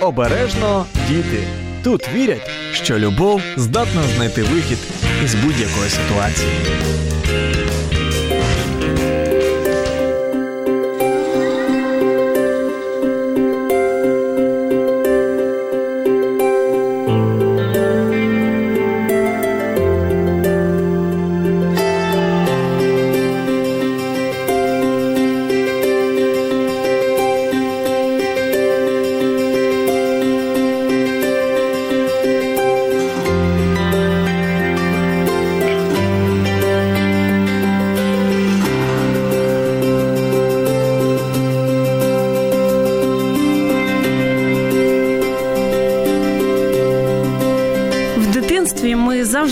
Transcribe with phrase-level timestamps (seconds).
[0.00, 1.44] Обережно діти.
[1.84, 4.78] Тут вірять, що любов здатна знайти вихід
[5.24, 6.52] із будь-якої ситуації.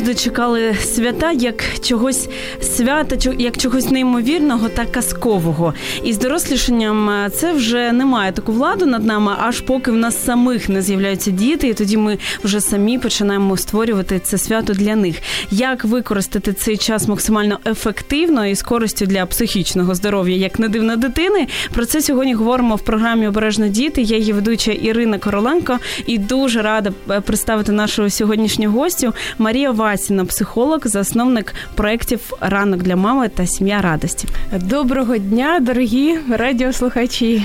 [0.09, 2.29] Завжди чекали свята як чогось
[2.61, 5.73] свята, як чогось неймовірного та казкового.
[6.03, 9.95] І з дорослішанням е, це вже не має таку владу над нами, аж поки в
[9.95, 14.95] нас самих не з'являються діти, і тоді ми вже самі починаємо створювати це свято для
[14.95, 15.15] них.
[15.51, 20.95] Як використати цей час максимально ефективно і з користю для психічного здоров'я, як не дивно
[20.95, 21.47] дитини?
[21.73, 24.01] Про це сьогодні говоримо в програмі Обережно діти.
[24.01, 30.24] Я її ведуча Ірина Короленко і дуже рада е, представити нашу сьогоднішню гостю Марія Васіна,
[30.24, 34.28] психолог, засновник проєктів Ранок для мами та сім'я радості.
[34.52, 37.42] Доброго дня, дорогі радіослухачі.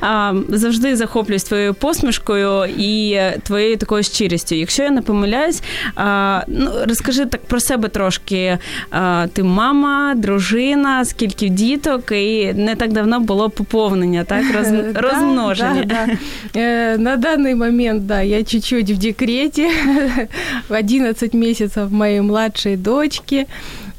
[0.00, 4.54] А, завжди захоплююсь твоєю посмішкою і е, твоєю такою щирістю.
[4.54, 5.62] Якщо я не помиляюсь,
[5.96, 8.58] а, ну розкажи так про себе трошки.
[8.90, 15.00] А, ти мама, дружина, скільки діток, і не так давно було поповнення, так роз, Да,
[15.00, 15.84] розмноження.
[15.84, 16.60] Да, да.
[16.60, 19.70] Э, На данный момент, да, я чуть-чуть в декрете,
[20.68, 23.46] 11 месяцев моей младшей дочки, э,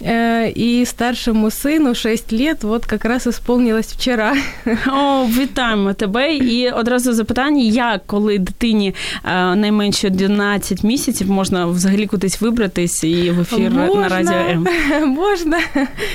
[0.01, 4.37] и старшему сыну 6 лет, вот как раз исполнилось вчера.
[4.87, 6.37] О, вітаємо тебе.
[6.37, 13.31] І одразу запитання: як коли дитині е, найменше 11 місяців можна взагалі кудись вибратись і
[13.31, 14.67] в ефір на радіо М?
[15.07, 15.57] Можно,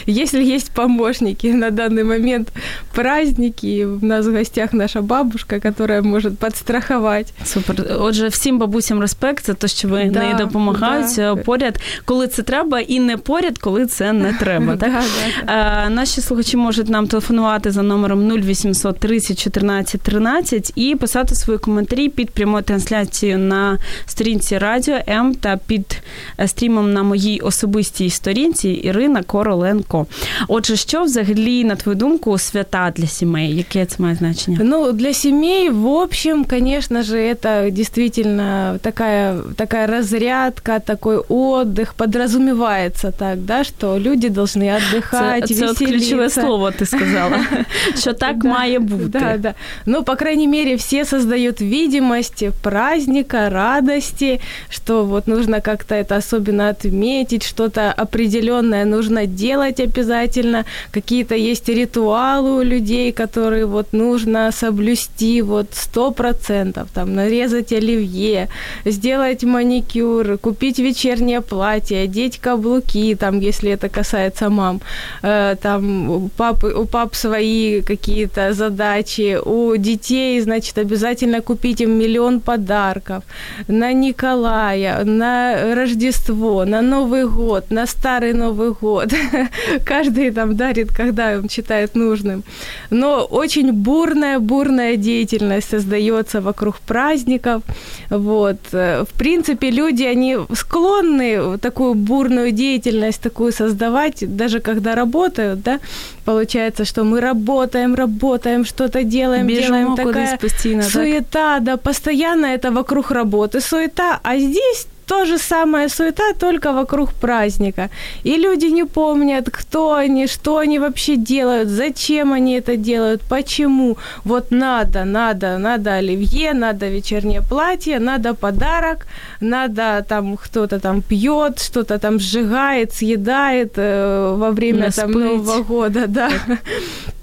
[0.07, 1.53] если есть помощники.
[1.53, 2.51] На данный момент
[2.93, 7.33] праздники, у нас в гостях наша бабушка, которая может подстраховать.
[7.45, 7.85] Супер.
[7.99, 11.33] Отже, всім бабусям респект за те, що ви Да, нею допомагають да.
[11.33, 14.77] е, поряд, коли це треба, і не поряд, коли це не треба.
[14.83, 15.03] Так?
[15.47, 21.59] Е, Наші слухачі можуть нам телефонувати за номером 0800 30 14 13 і писати свої
[21.59, 26.01] коментарі під прямою трансляцією на сторінці Радіо М та під
[26.39, 30.05] е, стрімом на моїй особистій сторінці Ірина Короленко.
[30.47, 33.55] Отже, що взагалі, на твою думку, свята для сімей?
[33.55, 34.57] Яке це має значення?
[34.61, 43.11] Ну, для семей, в общем, конечно же, это действительно такая, такая разрядка, такой отдых, подразумевается
[43.11, 46.41] так, да, что люди должны отдыхать, Це, це ключове веселиться.
[46.41, 47.39] слово ти сказала,
[47.99, 49.19] що так має бути.
[49.19, 49.53] Да, да.
[49.85, 56.69] Ну, по крайней мере, все создают видимость праздника, радости, что вот нужно как-то это особенно
[56.69, 65.41] отметить, что-то определенное нужно делать обязательно, какие-то есть ритуалы у людей, которые вот нужно соблюсти
[65.41, 68.47] вот сто процентов, там, нарезать оливье,
[68.85, 74.81] сделать маникюр, купить вечернее платье, одеть каблуки, там, если это касается мам,
[75.21, 81.91] Э, там у папы, у пап свои какие-то задачи, у детей, значит, обязательно купить им
[81.91, 83.23] миллион подарков
[83.67, 89.13] на Николая, на Рождество, на Новый год, на Старый Новый год.
[89.85, 92.43] Каждый там дарит, когда он считает нужным.
[92.89, 97.61] Но очень бурная, бурная деятельность создается вокруг праздников.
[98.09, 98.57] Вот.
[98.73, 105.79] Э, В принципе, люди, они склонны такую бурную деятельность такую создавать, даже когда работают, да,
[106.25, 110.91] получается, что мы работаем, работаем, что-то делаем, Біжимо делаем, такая постійно, так?
[110.91, 117.13] суета, да, постоянно это вокруг работы суета, а здесь то же самое суета, только вокруг
[117.13, 117.89] праздника.
[118.23, 123.97] И люди не помнят, кто они, что они вообще делают, зачем они это делают, почему.
[124.25, 129.05] Вот надо, надо, надо оливье, надо вечернее платье, надо подарок,
[129.41, 135.11] надо там кто-то там пьет, что-то там сжигает, съедает э, во время Не там.
[135.11, 136.31] Нового года, да.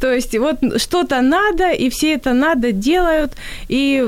[0.01, 3.33] То есть вот что-то надо, и все это надо делают,
[3.69, 4.05] и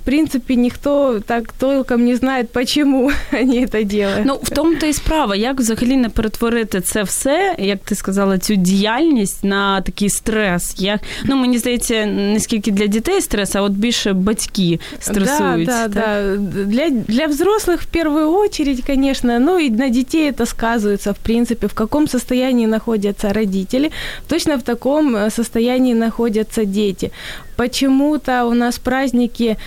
[0.00, 4.25] в принципе никто так толком не знает, почему они это делают.
[4.25, 8.37] Ну, в тому то і справа, як взагалі не перетворити це все, як ти сказала,
[8.37, 10.75] цю діяльність на такий стрес.
[10.77, 15.67] Як, ну, мені здається, не скільки для дітей стрес, а от більше батьки стресують.
[15.67, 16.39] Да, да, так?
[16.39, 16.63] да.
[16.63, 21.67] Для, для взрослых в первую очередь, конечно, ну и на детей это сказывается, в принципе,
[21.67, 23.91] в каком состоянии находятся родители,
[24.27, 27.11] точно в таком э, состоянии находятся дети.
[27.55, 29.57] Почему-то у нас праздники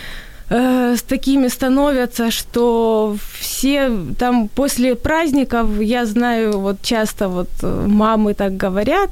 [0.49, 7.87] э, с такими становятся, что все там после праздников, я знаю, вот часто вот э,
[7.87, 9.09] мамы так говорят,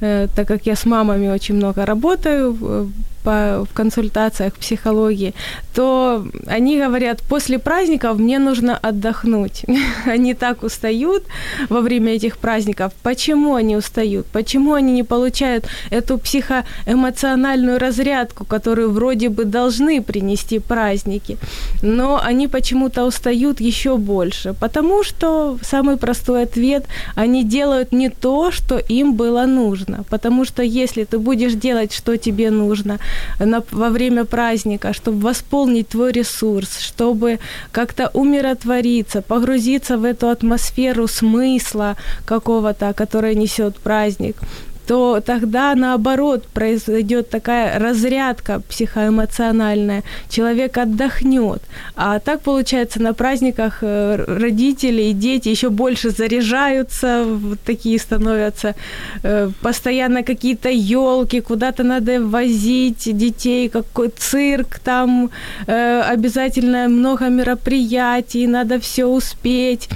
[0.00, 2.90] э, так как я с мамами очень много работаю,
[3.24, 5.34] по, в консультациях психологии,
[5.74, 9.64] то они говорят, после праздников мне нужно отдохнуть.
[10.06, 11.24] они так устают
[11.68, 12.92] во время этих праздников.
[13.02, 14.26] Почему они устают?
[14.26, 21.38] Почему они не получают эту психоэмоциональную разрядку, которую вроде бы должны принести праздники?
[21.82, 26.84] Но они почему-то устают еще больше, потому что самый простой ответ,
[27.16, 30.04] они делают не то, что им было нужно.
[30.10, 32.98] Потому что если ты будешь делать, что тебе нужно,
[33.38, 37.38] на, во время праздника, чтобы восполнить твой ресурс, чтобы
[37.72, 41.96] как-то умиротвориться, погрузиться в эту атмосферу смысла
[42.26, 44.36] какого-то, который несет праздник
[44.86, 51.62] то тогда наоборот произойдет такая разрядка психоэмоциональная, человек отдохнет.
[51.96, 58.74] А так получается на праздниках э, родители и дети еще больше заряжаются, вот такие становятся,
[59.22, 65.30] э, постоянно какие-то елки, куда-то надо возить детей, какой цирк, там
[65.66, 69.88] э, обязательно много мероприятий, надо все успеть.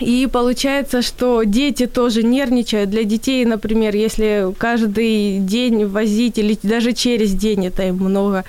[0.00, 2.90] И получается, что дети тоже нервничают.
[2.90, 8.44] Для детей, например, если каждый день возить или даже через день это им много,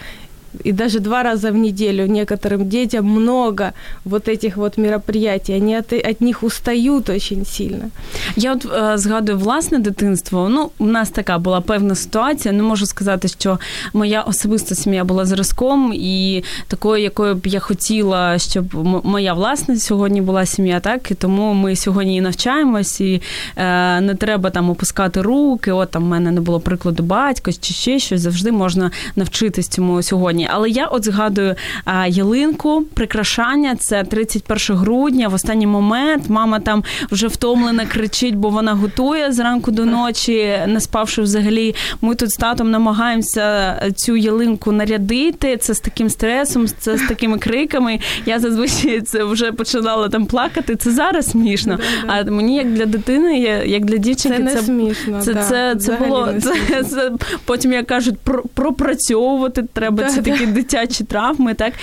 [0.66, 3.74] и даже два раза в неделю некоторым детям много
[4.06, 5.54] вот этих вот мероприятий.
[5.54, 7.90] Они от, от них устают очень сильно.
[8.36, 10.50] Я от е, згадую власне дитинство.
[10.50, 12.54] Ну, у нас така була певна ситуація.
[12.54, 13.60] Не можу сказати, що
[13.94, 18.66] моя особиста сім'я була зразком і такою, якою б я хотіла, щоб
[19.04, 23.22] моя власна сьогодні була сім'я, так і тому ми сьогодні і навчаємось, і
[23.56, 25.72] е, не треба там опускати руки.
[25.72, 28.22] От там в мене не було прикладу батька чи ще щось.
[28.22, 30.48] Завжди можна навчитись цьому сьогодні сьогодні.
[30.52, 31.56] Але я от згадую
[31.86, 33.76] а, ялинку, прикрашання.
[33.76, 35.28] Це 31 грудня.
[35.28, 40.80] В останній момент мама там вже втомлена, кричить, бо вона готує зранку до ночі, не
[40.80, 41.76] спавши взагалі.
[42.02, 45.58] Ми тут з татом намагаємося цю ялинку нарядити.
[45.58, 48.00] Це з таким стресом, це з такими криками.
[48.26, 50.76] Я зазвичай це вже починала там плакати.
[50.76, 51.80] Це зараз смішно.
[52.08, 55.22] А мені як для дитини, як для дівчинки, це не це смішно.
[55.22, 55.42] Це, да.
[55.42, 57.12] це, це, було це, це
[57.46, 58.16] потім як кажуть,
[58.54, 61.54] пропрацьовувати треба це такі дитячі травми.
[61.54, 61.74] Так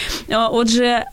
[0.51, 1.05] отже,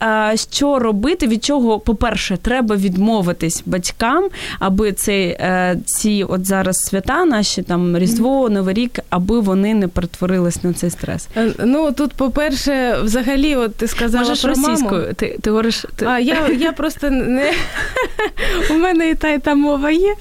[0.50, 1.26] що робити?
[1.26, 4.28] Від чого, по-перше, треба відмовитись батькам,
[4.58, 9.88] аби цей е, ці от зараз свята, наші там Різдво, Новий рік, аби вони не
[9.88, 11.28] перетворились на цей стрес.
[11.36, 15.00] Е, ну тут, по-перше, взагалі, от ти сказала Можеш про російською.
[15.00, 15.14] Маму.
[15.16, 16.06] Ти ти говориш ти...
[16.06, 17.52] А я я просто не
[18.70, 20.14] у мене і та і та мова є.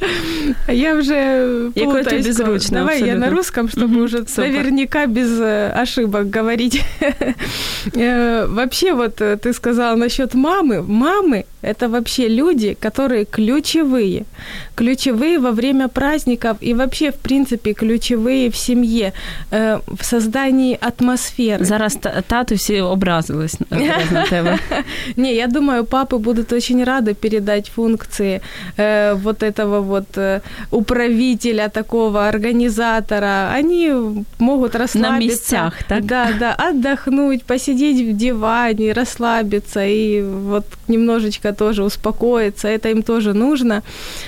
[0.70, 2.78] Я вже Якою тобі зручно.
[2.78, 3.26] Давай абсолютно.
[3.26, 6.82] я на русском, чтобы уже наверняка без э, ошибок говорить.
[7.96, 10.82] Э, вообще, вот э, ты сказала насчет мамы.
[10.82, 14.24] Мамы– это вообще люди, которые ключевые.
[14.76, 19.14] Ключевые во время праздников и вообще, в принципе, ключевые в семье,
[19.52, 21.66] э, в создании атмосферы.
[21.66, 21.98] Зараз
[22.28, 22.82] таты все
[23.70, 24.60] на тебе.
[25.18, 28.42] Не, я думаю, папы будут очень рады передать функции
[28.78, 30.18] вот этого вот
[30.72, 33.52] управителя, такого организатора.
[33.54, 33.92] Они
[34.40, 35.10] могут расслабиться.
[35.10, 36.06] На местях, так?
[36.06, 36.93] Да, да, отдохнуть,
[37.46, 42.68] посидеть в диване, расслабиться и вот немножечко тоже успокоиться.
[42.68, 43.84] Это им тоже нужно.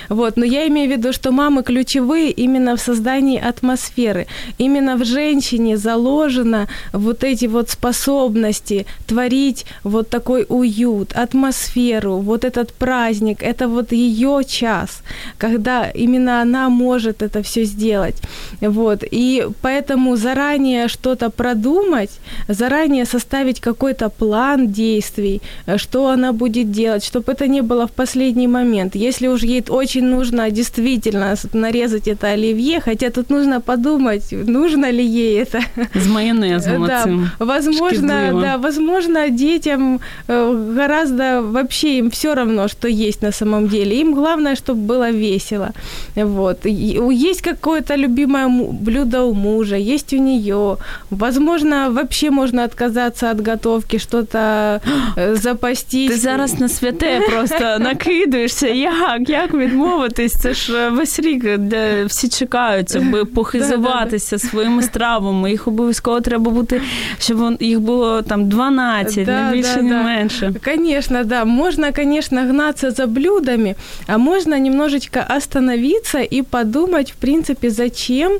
[0.08, 0.36] Вот.
[0.36, 4.26] Но я имею в виду, что мамы ключевые именно в создании атмосферы.
[4.58, 12.72] Именно в женщине заложено вот эти вот способности творить вот такой уют, атмосферу, вот этот
[12.72, 13.42] праздник.
[13.42, 15.02] Это вот ее час,
[15.38, 18.16] когда именно она может это все сделать.
[18.60, 19.04] Вот.
[19.10, 22.10] И поэтому заранее что-то продумать,
[22.56, 25.40] заранее составить какой-то план действий,
[25.76, 28.96] что она будет делать, чтобы это не было в последний момент.
[28.96, 35.04] Если уж ей очень нужно действительно нарезать это оливье, хотя тут нужно подумать, нужно ли
[35.04, 35.60] ей это.
[35.94, 37.04] С майонезом да,
[37.38, 44.00] возможно, да, возможно, детям э, гораздо вообще им все равно, что есть на самом деле.
[44.00, 45.72] Им главное, чтобы было весело.
[46.14, 46.66] Вот.
[46.66, 50.76] Есть какое-то любимое блюдо у мужа, есть у нее.
[51.10, 54.81] Возможно, вообще можно отказаться от готовки, что-то
[55.15, 56.11] э, запастись.
[56.11, 58.67] Ти зараз на святе просто накидуєшся.
[58.67, 59.29] Як?
[59.29, 60.33] Як відмовитись?
[60.33, 65.51] Це ж весь рік, де всі чекають, аби похизуватися своїми стравами.
[65.51, 66.81] Їх обов'язково треба бути,
[67.19, 70.53] щоб їх було там 12, не більше, не менше.
[70.65, 71.45] Конечно, да.
[71.45, 73.75] Можно, конечно, гнаться за блюдами,
[74.07, 78.31] а можно немножечко остановиться и подумать, в принципе, зачем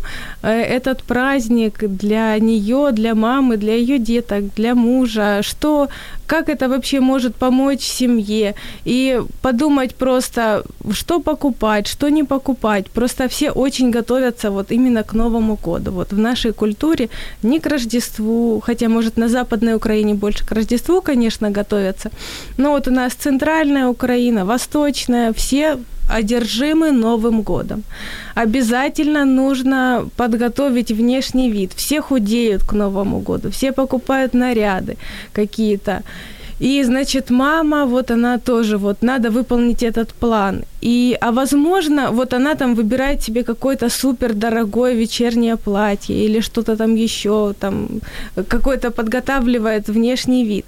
[0.43, 5.88] этот праздник для нее, для мамы, для ее ее деток, для мужа, что,
[6.26, 8.54] как это вообще может помочь семье,
[8.84, 12.90] и подумать просто, что покупать, что не покупать.
[12.90, 15.92] Просто все очень готовятся вот именно к Новому году.
[15.92, 17.08] Вот в нашей культуре
[17.42, 22.10] не к Рождеству, хотя, может, на Западной Украине больше к Рождеству, конечно, готовятся,
[22.58, 25.78] но вот у нас центральная Украина, восточная, все
[26.08, 27.82] одержимы Новым годом.
[28.34, 31.72] Обязательно нужно подготовить внешний вид.
[31.76, 34.96] Все худеют к Новому году, все покупают наряды
[35.32, 36.02] какие-то.
[36.58, 40.64] И, значит, мама, вот она тоже, вот надо выполнить этот план.
[40.80, 46.76] И, а возможно, вот она там выбирает себе какое-то супер дорогое вечернее платье или что-то
[46.76, 47.88] там еще, там
[48.48, 50.64] какой-то подготавливает внешний вид.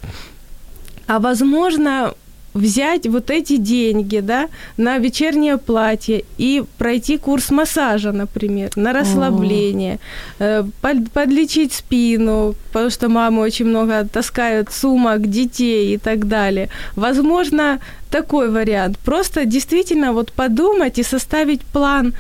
[1.07, 2.13] А возможно,
[2.59, 9.99] взять вот эти деньги, да, на вечернее платье и пройти курс массажа, например, на расслабление,
[10.39, 16.69] э, под, подлечить спину, потому что мамы очень много таскают сумок, детей и так далее.
[16.97, 18.99] Возможно, такой вариант.
[18.99, 22.15] Просто действительно вот подумать и составить план,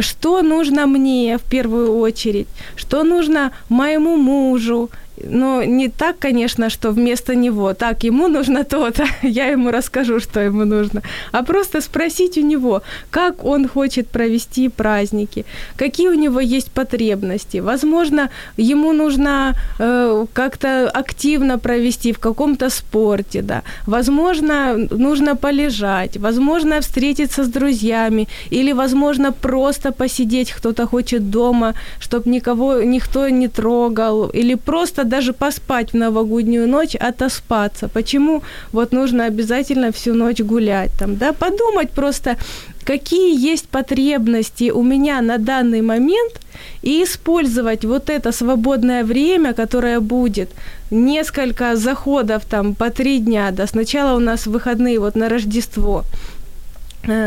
[0.00, 4.90] что нужно мне в первую очередь, что нужно моему мужу
[5.24, 10.40] но не так, конечно, что вместо него, так, ему нужно то-то, я ему расскажу, что
[10.40, 15.44] ему нужно, а просто спросить у него, как он хочет провести праздники,
[15.76, 17.58] какие у него есть потребности.
[17.58, 23.62] Возможно, ему нужно э, как-то активно провести в каком-то спорте, да.
[23.86, 32.30] Возможно, нужно полежать, возможно, встретиться с друзьями, или, возможно, просто посидеть, кто-то хочет дома, чтобы
[32.30, 37.88] никого, никто не трогал, или просто даже поспать в новогоднюю ночь, отоспаться.
[37.88, 41.32] Почему вот нужно обязательно всю ночь гулять там, да?
[41.32, 42.36] Подумать просто,
[42.84, 46.40] какие есть потребности у меня на данный момент,
[46.82, 50.50] и использовать вот это свободное время, которое будет,
[50.90, 56.04] несколько заходов там по три дня, да, сначала у нас выходные вот на Рождество,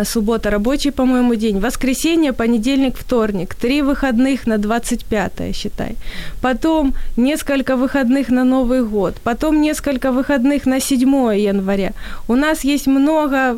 [0.03, 5.96] суббота рабочий, по-моему, день, воскресенье, понедельник, вторник, три выходных на 25 считай.
[6.42, 11.92] Потом несколько выходных на Новый год, потом несколько выходных на 7 января.
[12.27, 13.58] У нас есть много э,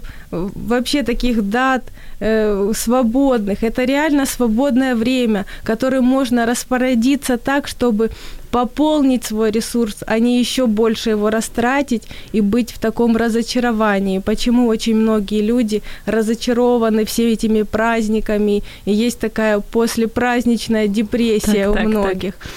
[0.56, 1.84] вообще таких дат
[2.20, 3.64] э, свободных.
[3.64, 8.10] Это реально свободное время, которым можно распорядиться так, чтобы
[8.52, 14.20] пополнить свой ресурс, а не еще больше его растратить и быть в таком разочаровании.
[14.20, 21.74] Почему очень многие люди разочарованы всеми этими праздниками, и есть такая послепраздничная депрессия так, у
[21.74, 22.36] так, многих.
[22.36, 22.48] Так.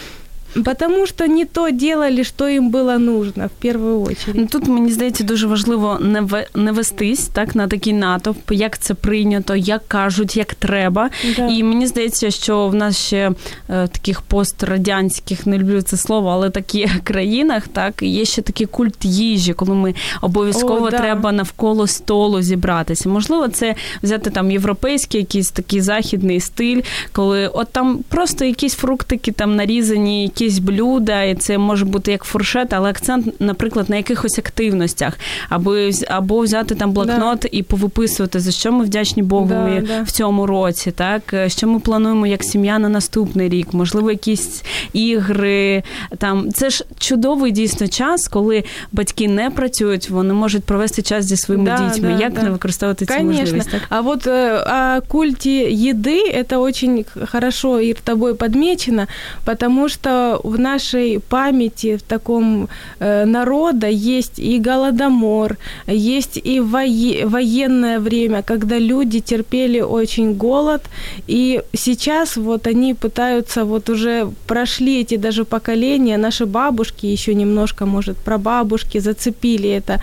[0.65, 4.37] Потому що не то делали, що їм було нужно в першу очередь.
[4.37, 6.47] Ну, тут мені здається дуже важливо не в...
[6.55, 11.11] не вестись так на такий натовп, як це прийнято, як кажуть, як треба.
[11.37, 11.47] Да.
[11.47, 13.33] І мені здається, що в нас ще
[13.71, 19.05] е, таких пострадянських не люблю це слово, але такі країнах так є ще такий культ
[19.05, 20.99] їжі, коли ми обов'язково О, да.
[20.99, 23.09] треба навколо столу зібратися.
[23.09, 29.33] Можливо, це взяти там європейський якийсь такий західний стиль, коли от там просто якісь фруктики
[29.33, 34.39] там нарізані, якісь блюда, і це може бути як фуршет, але акцент, наприклад, на якихось
[34.39, 35.19] активностях,
[35.49, 35.77] або
[36.09, 37.49] або взяти там блокнот да.
[37.53, 42.27] і повиписувати, за що ми вдячні Богу да, в цьому році, так що ми плануємо
[42.27, 45.83] як сім'я на наступний рік, можливо, якісь ігри.
[46.19, 51.37] Там це ж чудовий дійсно час, коли батьки не працюють, вони можуть провести час зі
[51.37, 52.17] своїми дітьми.
[52.21, 53.41] як не використовувати цю Конечно.
[53.41, 53.71] можливість?
[53.71, 53.83] Так?
[53.89, 59.07] А от о культі їди це дуже хорошо і тобою подмечено,
[59.45, 62.69] потому что в нашей памяти, в таком
[63.01, 65.57] э, народа есть и голодомор,
[65.87, 70.83] есть и вое- военное время, когда люди терпели очень голод,
[71.29, 77.87] и сейчас вот они пытаются, вот уже прошли эти даже поколения, наши бабушки еще немножко,
[77.87, 80.01] может, прабабушки зацепили это,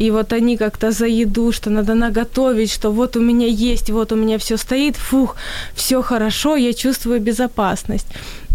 [0.00, 4.12] и вот они как-то за еду, что надо наготовить, что вот у меня есть, вот
[4.12, 5.36] у меня все стоит, фух,
[5.74, 8.06] все хорошо, я чувствую безопасность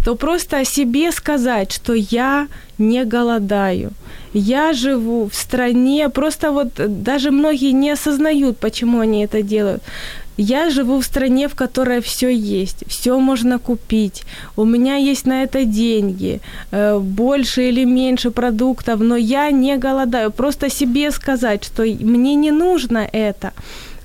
[0.07, 2.47] то просто о себе сказать, что я
[2.77, 3.91] не голодаю,
[4.33, 6.69] я живу в стране, просто вот
[7.03, 9.83] даже многие не осознают, почему они это делают.
[10.37, 14.23] Я живу в стране, в которой все есть, все можно купить,
[14.55, 16.39] у меня есть на это деньги,
[16.71, 20.31] э, больше или меньше продуктов, но я не голодаю.
[20.31, 23.51] Просто себе сказать, что мне не нужно это,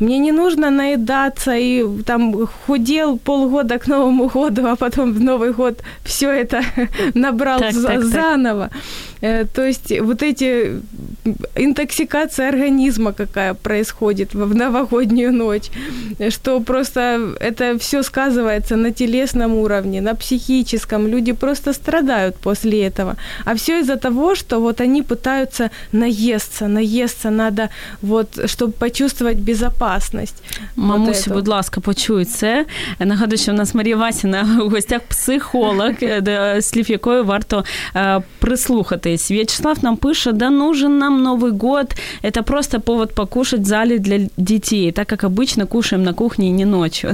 [0.02, 5.52] Мне не нужно наедаться и там худел полгода к Новому году, а потом в Новый
[5.52, 6.62] год все это
[7.14, 8.68] набрал так, за, так, заново.
[8.68, 8.82] Так.
[9.23, 10.80] Э, то есть вот эти
[11.54, 15.71] интоксикация организма какая происходит в новогоднюю ночь,
[16.30, 21.06] что просто это все сказывается на телесном уровне, на психическом.
[21.06, 23.16] Люди просто страдают после этого.
[23.44, 27.68] А все из-за того, что вот они пытаются наесться, наесться надо,
[28.02, 29.91] вот, чтобы почувствовать безопасность.
[30.75, 32.65] Мамусі, вот будь ласка, почуй це.
[33.00, 35.91] Нагадую, що в нас Марія Васіна в гостях психолог,
[36.62, 37.63] слів якої варто
[38.39, 39.31] прислухати договорились.
[39.31, 41.95] Вячеслав нам пишет, да нужен нам Новый год.
[42.24, 46.53] Это просто повод покушать в зале для детей, так как обычно кушаем на кухні і
[46.53, 47.12] не ночью.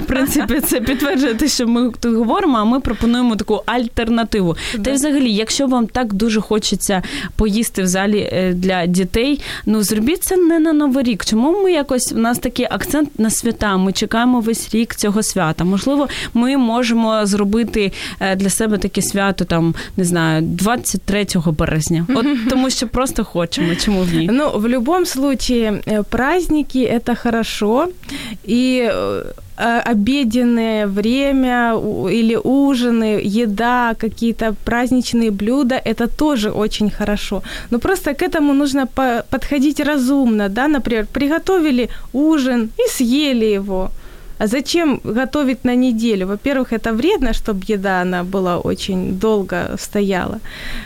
[0.00, 4.56] В принципі, це підтверджує те, що ми тут говоримо, а ми пропонуємо таку альтернативу.
[4.84, 7.02] Та й взагалі, якщо вам так дуже хочеться
[7.36, 11.24] поїсти в залі для дітей, ну зробіть це не на Новий рік.
[11.24, 15.64] Чому ми якось, у нас такий акцент на свята, ми чекаємо весь рік цього свята.
[15.64, 17.92] Можливо, ми можемо зробити
[18.36, 22.06] для себе таке свято, там, не знаю, 23 3 березня.
[22.14, 23.74] От тому що просто хочемо.
[23.74, 24.28] Чому в ній?
[24.32, 27.88] Ну, в любом случае, э, праздники это хорошо.
[28.48, 29.22] И э,
[29.59, 31.73] Обеденное время
[32.09, 37.43] или ужины, еда, какие-то праздничные блюда, это тоже очень хорошо.
[37.71, 38.87] Но просто к этому нужно
[39.29, 43.91] подходить разумно, да, например, приготовили ужин и съели его.
[44.39, 46.27] А зачем готовить на неделю?
[46.27, 50.39] Во-первых, это вредно, чтобы еда она была очень долго стояла.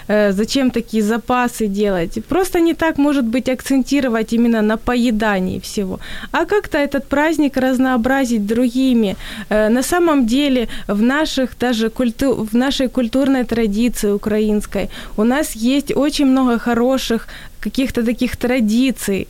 [0.07, 2.25] Э, зачем такие запасы делать?
[2.27, 5.99] Просто не так, может быть, акцентировать именно на поедании всего.
[6.31, 9.15] А как-то этот праздник разнообразить другими.
[9.49, 12.47] Э, на самом деле в наших даже культу...
[12.51, 17.27] в нашей культурной традиции украинской у нас есть очень много хороших
[17.59, 19.27] каких-то таких традиций,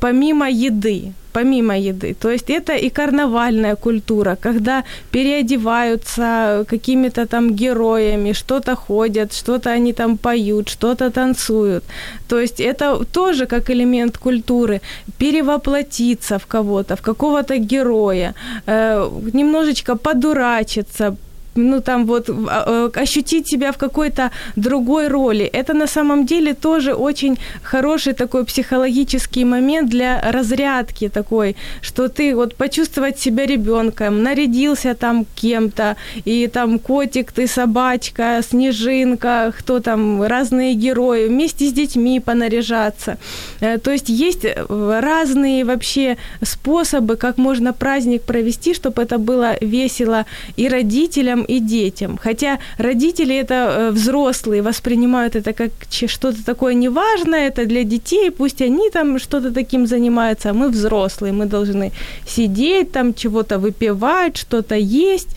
[0.00, 2.14] помимо еды помимо еды.
[2.14, 9.92] То есть это и карнавальная культура, когда переодеваются какими-то там героями, что-то ходят, что-то они
[9.92, 11.84] там поют, что-то танцуют.
[12.28, 14.80] То есть это тоже как элемент культуры.
[15.18, 18.34] Перевоплотиться в кого-то, в какого-то героя,
[18.66, 21.16] э, немножечко подурачиться,
[21.58, 25.44] ну там вот э, ощутить себя в какой-то другой роли.
[25.44, 32.34] Это на самом деле тоже очень хороший такой психологический момент для разрядки такой, что ты
[32.34, 40.22] вот почувствовать себя ребенком, нарядился там кем-то, и там котик, ты собачка, снежинка, кто там,
[40.22, 43.18] разные герои, вместе с детьми понаряжаться.
[43.60, 49.56] Э, то есть есть э, разные вообще способы, как можно праздник провести, чтобы это было
[49.60, 52.18] весело и родителям, и детям.
[52.22, 58.62] Хотя родители это э, взрослые, воспринимают это как что-то такое неважное, это для детей, пусть
[58.62, 61.92] они там что-то таким занимаются, а мы взрослые, мы должны
[62.26, 65.28] сидеть там, чего-то выпивать, что-то есть.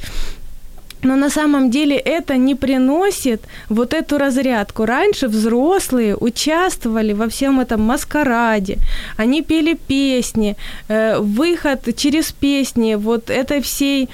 [1.03, 4.85] Но на самом деле это не приносит вот эту разрядку.
[4.85, 8.77] Раньше взрослые участвовали во всем этом маскараде.
[9.17, 10.55] Они пели песни,
[10.89, 14.09] э, выход через песни вот этой всей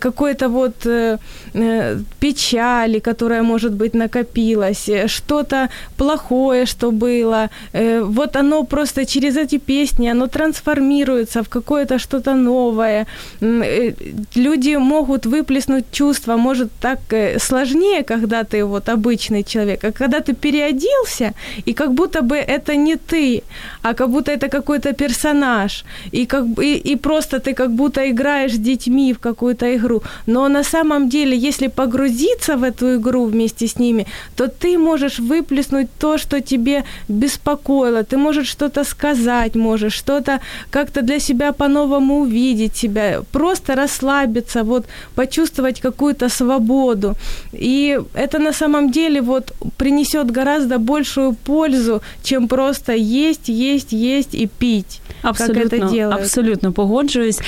[0.00, 1.18] какой-то вот э,
[1.54, 7.50] э, печали, которая, может быть, накопилась, что-то плохое, что было.
[7.72, 13.06] Вот оно просто через эти песни, оно трансформируется в какое-то что-то новое.
[13.40, 19.92] Люди могут выплеснуть чувства чувства может так э, сложнее, когда ты вот обычный человек, а
[19.92, 21.32] когда ты переоделся,
[21.66, 23.42] и как будто бы это не ты,
[23.82, 28.52] а как будто это какой-то персонаж, и, как, и, и просто ты как будто играешь
[28.52, 30.02] с детьми в какую-то игру.
[30.26, 34.06] Но на самом деле, если погрузиться в эту игру вместе с ними,
[34.36, 41.02] то ты можешь выплеснуть то, что тебе беспокоило, ты можешь что-то сказать, можешь что-то как-то
[41.02, 47.14] для себя по-новому увидеть себя, просто расслабиться, вот почувствовать какую какую-то свободу.
[47.52, 54.34] И это на самом деле вот принесет гораздо большую пользу, чем просто есть, есть, есть
[54.34, 55.00] и пить.
[55.22, 57.40] Абсолютно, абсолютно погоджуюсь.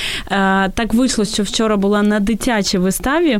[0.73, 3.39] Так вийшло, що вчора була на дитячій виставі,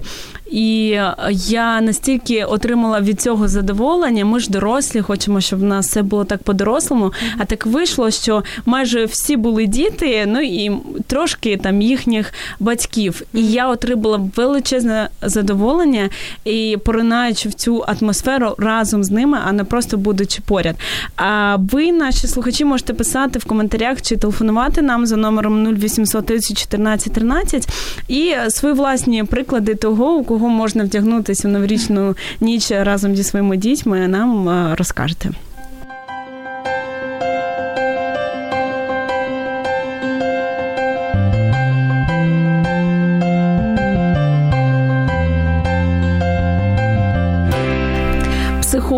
[0.52, 1.00] і
[1.32, 4.26] я настільки отримала від цього задоволення.
[4.26, 7.14] Ми ж дорослі, хочемо, щоб в нас все було так по-дорослому.
[7.38, 10.72] А так вийшло, що майже всі були діти, ну і
[11.08, 13.22] трошки там їхніх батьків.
[13.34, 16.10] І я отримала величезне задоволення
[16.46, 20.76] і поринаючи в цю атмосферу разом з ними, а не просто будучи поряд.
[21.16, 26.58] А ви, наші слухачі, можете писати в коментарях чи телефонувати нам за номером 0800 30
[26.58, 27.68] 14 13
[28.08, 33.57] і свої власні приклади того, у кого можна вдягнутися в новорічну ніч разом зі своїми
[33.57, 35.31] дітьми, нам розкажете.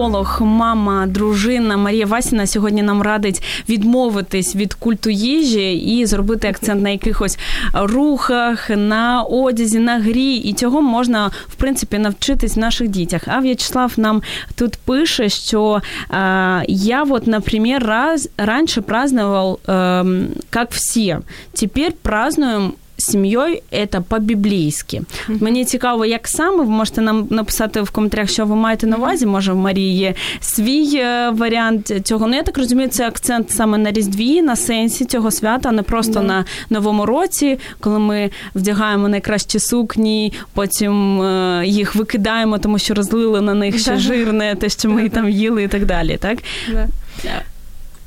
[0.09, 6.81] Нутриціолог, мама, дружина Марія Васіна сьогодні нам радить відмовитись від культу їжі і зробити акцент
[6.81, 7.37] на якихось
[7.73, 10.35] рухах, на одязі, на грі.
[10.35, 13.21] І цього можна в принципі навчитись в наших дітях.
[13.27, 14.21] А В'ячеслав нам
[14.55, 21.19] тут пише, що е, я вот, например, раз раньше праздновал э, как все.
[21.53, 25.01] Теперь празднуем сім'єю це по-біблійськи.
[25.27, 29.25] Мені цікаво, як саме ви можете нам написати в коментарях, що ви маєте на увазі.
[29.25, 32.27] Може, в Марії є свій е, варіант цього.
[32.27, 35.83] Ну я так розумію, це акцент саме на різдві, на сенсі цього свята, а не
[35.83, 36.27] просто mm-hmm.
[36.27, 43.41] на новому році, коли ми вдягаємо найкращі сукні, потім е, їх викидаємо, тому що розлили
[43.41, 46.17] на них ще жирне, те, що ми там їли, і так далі.
[46.21, 46.37] Так.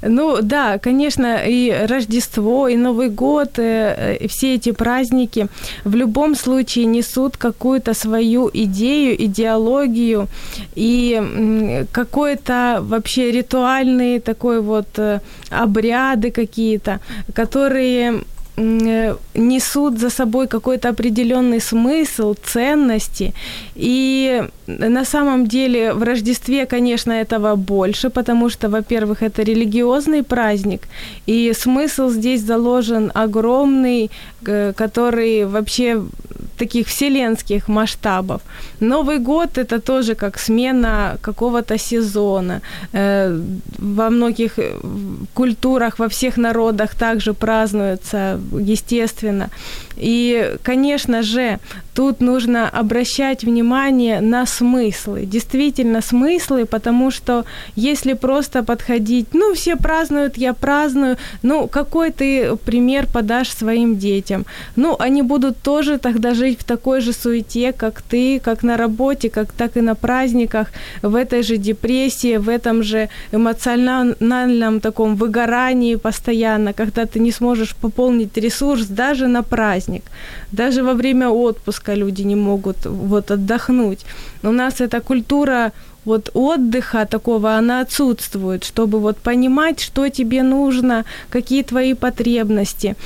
[0.03, 5.47] Ну да, конечно, и Рождество, и Новый год, и э, все эти праздники
[5.85, 10.29] в любом случае несут какую-то свою идею, идеологию
[10.75, 17.01] и какой-то вообще ритуальный такой вот э, обряды какие-то,
[17.35, 18.21] которые Э,
[18.57, 23.33] несут за собой какой-то определенный смысл, ценности.
[23.75, 30.83] И на самом деле в Рождестве, конечно, этого больше, потому что, во-первых, это религиозный праздник,
[31.27, 34.11] и смысл здесь заложен огромный,
[34.47, 36.03] э, который вообще
[36.59, 38.41] таких вселенских масштабов.
[38.81, 42.61] Новый год это тоже как смена какого-то сезона.
[42.93, 43.41] Э,
[43.79, 44.59] во многих
[45.35, 49.51] культурах, во всех народах также празднуется естественно.
[49.97, 51.59] И, конечно же,
[51.95, 55.27] тут нужно обращать внимание на смыслы.
[55.27, 57.45] Действительно, смыслы, потому что
[57.77, 64.47] если просто подходить, ну, все празднуют, я праздную, ну, какой ты пример подашь своим детям?
[64.77, 69.29] Ну, они будут тоже тогда жить в такой же суете, как ты, как на работе,
[69.29, 70.69] как так и на праздниках,
[71.03, 77.77] в этой же депрессии, в этом же эмоциональном таком выгорании постоянно, когда ты не сможешь
[77.77, 80.03] пополнить ресурс даже на праздник.
[80.53, 84.01] Даже во время отпуска люди не могут вот отдохнуть.
[84.43, 85.73] У нас эта культура
[86.05, 92.97] вот отдыха такого, она отсутствует, чтобы вот понимать, что тебе нужно, какие твои потребности.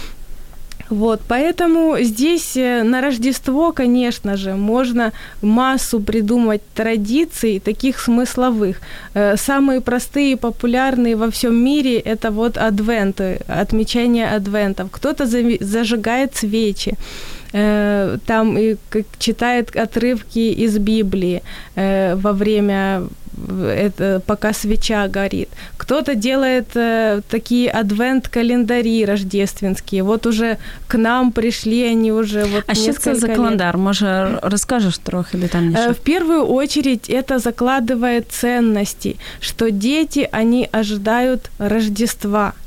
[0.91, 8.81] Вот, поэтому здесь э, на Рождество, конечно же, можно массу придумать традиций, таких смысловых.
[9.15, 14.89] Э, самые простые и популярные во всем мире– это вот адвенты, отмечание адвентов.
[14.93, 16.97] Кто-то зажигает свечи,
[17.53, 18.77] э, там и
[19.19, 21.43] читает отрывки из Библии
[21.77, 23.03] во время
[23.61, 25.49] это пока свеча горит.
[25.77, 30.03] Кто-то делает э, такие адвент-календари рождественские.
[30.03, 33.77] Вот уже к нам пришли они уже вот А что это за календар?
[33.77, 35.81] Може, расскажешь трохи детальніше?
[35.81, 42.53] Э, в первую очередь это закладывает ценности, что дети, они ожидают Рождества–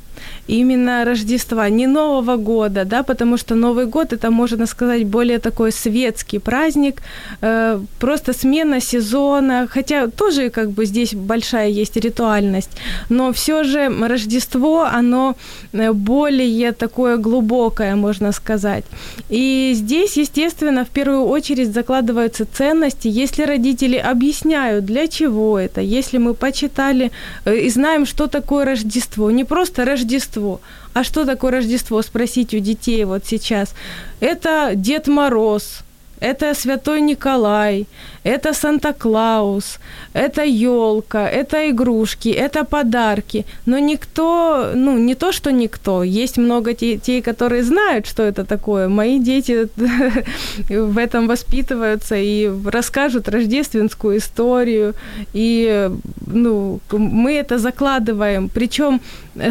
[0.50, 5.72] именно Рождества, не Нового года, да, потому что Новый год это, можно сказать, более такой
[5.72, 7.02] светский праздник,
[7.42, 12.72] э, просто смена сезона, хотя тоже как бы здесь большая есть ритуальность,
[13.10, 15.36] но все же Рождество, оно
[15.74, 18.86] э, более такое глубокое, можно сказать.
[19.30, 26.20] И здесь, естественно, в первую очередь закладываются ценности, если родители объясняют, для чего это, если
[26.20, 27.12] мы почитали
[27.46, 30.62] э, и знаем, что такое Рождество, не просто Рождество, Рождество.
[30.94, 32.02] А что такое Рождество?
[32.02, 33.74] Спросить у детей вот сейчас.
[34.22, 35.84] Это Дед Мороз,
[36.22, 37.86] это Святой Николай,
[38.24, 39.80] это Санта-Клаус,
[40.14, 43.46] это елка, это игрушки, это подарки.
[43.66, 48.44] Но никто, ну не то, что никто, есть много те, те которые знают, что это
[48.44, 48.90] такое.
[48.90, 49.68] Мои дети
[50.70, 54.94] в этом воспитываются и расскажут рождественскую историю.
[55.34, 55.90] И
[56.28, 58.50] ну, мы это закладываем.
[58.50, 59.00] Причем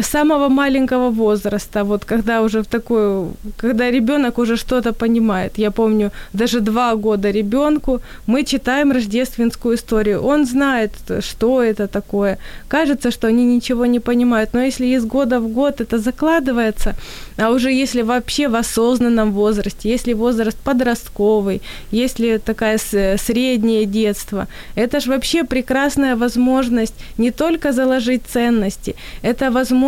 [0.01, 5.57] самого маленького возраста, вот когда уже в такую, когда ребенок уже что-то понимает.
[5.57, 10.21] Я помню, даже два года ребенку мы читаем рождественскую историю.
[10.21, 12.37] Он знает, что это такое.
[12.67, 16.95] Кажется, что они ничего не понимают, но если из года в год это закладывается,
[17.37, 24.99] а уже если вообще в осознанном возрасте, если возраст подростковый, если такая среднее детство, это
[24.99, 29.78] же вообще прекрасная возможность не только заложить ценности, это возможность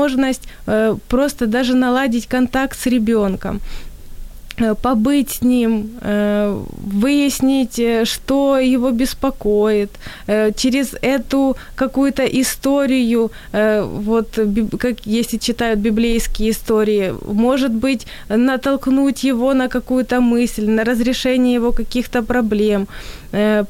[0.68, 3.60] э, просто даже наладить контакт с ребенком.
[4.58, 6.64] Э, побыть с ним, э,
[7.02, 9.90] выяснить, что его беспокоит,
[10.56, 14.40] через эту какую-то историю, вот
[14.80, 21.72] как если читают библейские истории, может быть, натолкнуть его на какую-то мысль, на разрешение его
[21.72, 22.88] каких-то проблем,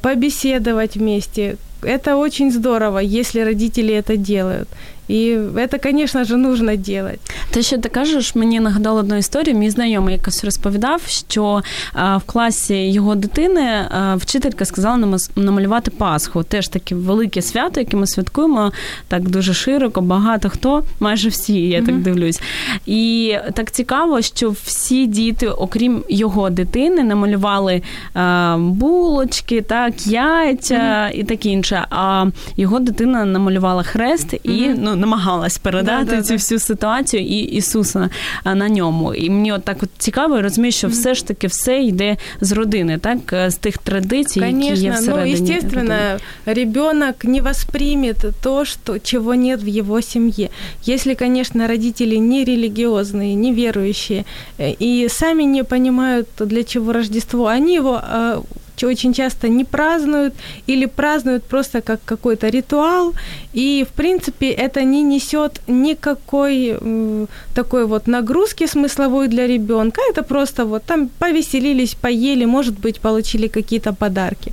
[0.02, 4.68] побеседовать вместе, это очень здорово, если родители это делают.
[5.08, 7.20] І це, звісно ж, нужно делать.
[7.50, 9.56] Те, що ти кажеш, мені нагадало одну історію.
[9.56, 11.62] Мій знайомий якось розповідав, що
[11.92, 16.42] а, в класі його дитини а, вчителька сказала намалювати Пасху.
[16.42, 18.72] Теж таке велике свято, яке ми святкуємо
[19.08, 21.86] так дуже широко, багато хто, майже всі, я mm-hmm.
[21.86, 22.40] так дивлюсь.
[22.86, 27.82] І так цікаво, що всі діти, окрім його дитини, намалювали
[28.14, 31.10] а, булочки, так, яйця mm-hmm.
[31.10, 31.86] і таке інше.
[31.90, 34.91] А його дитина намалювала хрест і mm-hmm.
[34.91, 38.09] ну намагалась передати да, цю да, всю ситуацію і Ісуса
[38.45, 39.13] на ньому.
[39.13, 42.51] І мені от так от цікаво, я розумію, що все ж таки все йде з
[42.51, 45.35] родини, так з тих традицій, Конечно, які є всередині.
[45.39, 50.49] Ну, естественно, ребенок не воспримет то, что, чего нет в его семье.
[50.87, 54.25] Если, конечно, родители не религиозные, не верующие
[54.57, 58.41] э, и сами не понимают, для чего Рождество, они его э,
[58.82, 60.34] очень часто не празднуют
[60.68, 63.14] или празднуют просто как какой-то ритуал,
[63.54, 70.22] и в принципе это не несет никакой э, такой вот нагрузки смысловой для ребенка, это
[70.22, 74.52] просто вот там повеселились, поели, может быть, получили какие-то подарки.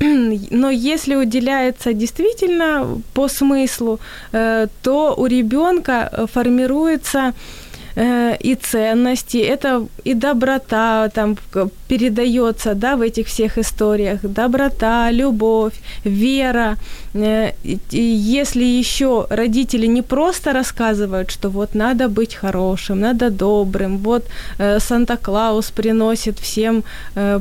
[0.50, 3.98] Но если уделяется действительно по смыслу,
[4.32, 7.32] э, то у ребенка формируется Э,
[8.00, 11.36] и ценности, это и доброта там
[11.88, 16.76] передается, да, в этих всех историях, доброта, любовь, вера.
[17.14, 17.52] Э,
[17.90, 24.24] если еще родители не просто рассказывают, что вот надо быть хорошим, надо добрым, вот
[24.58, 26.84] э, Санта-Клаус приносит всем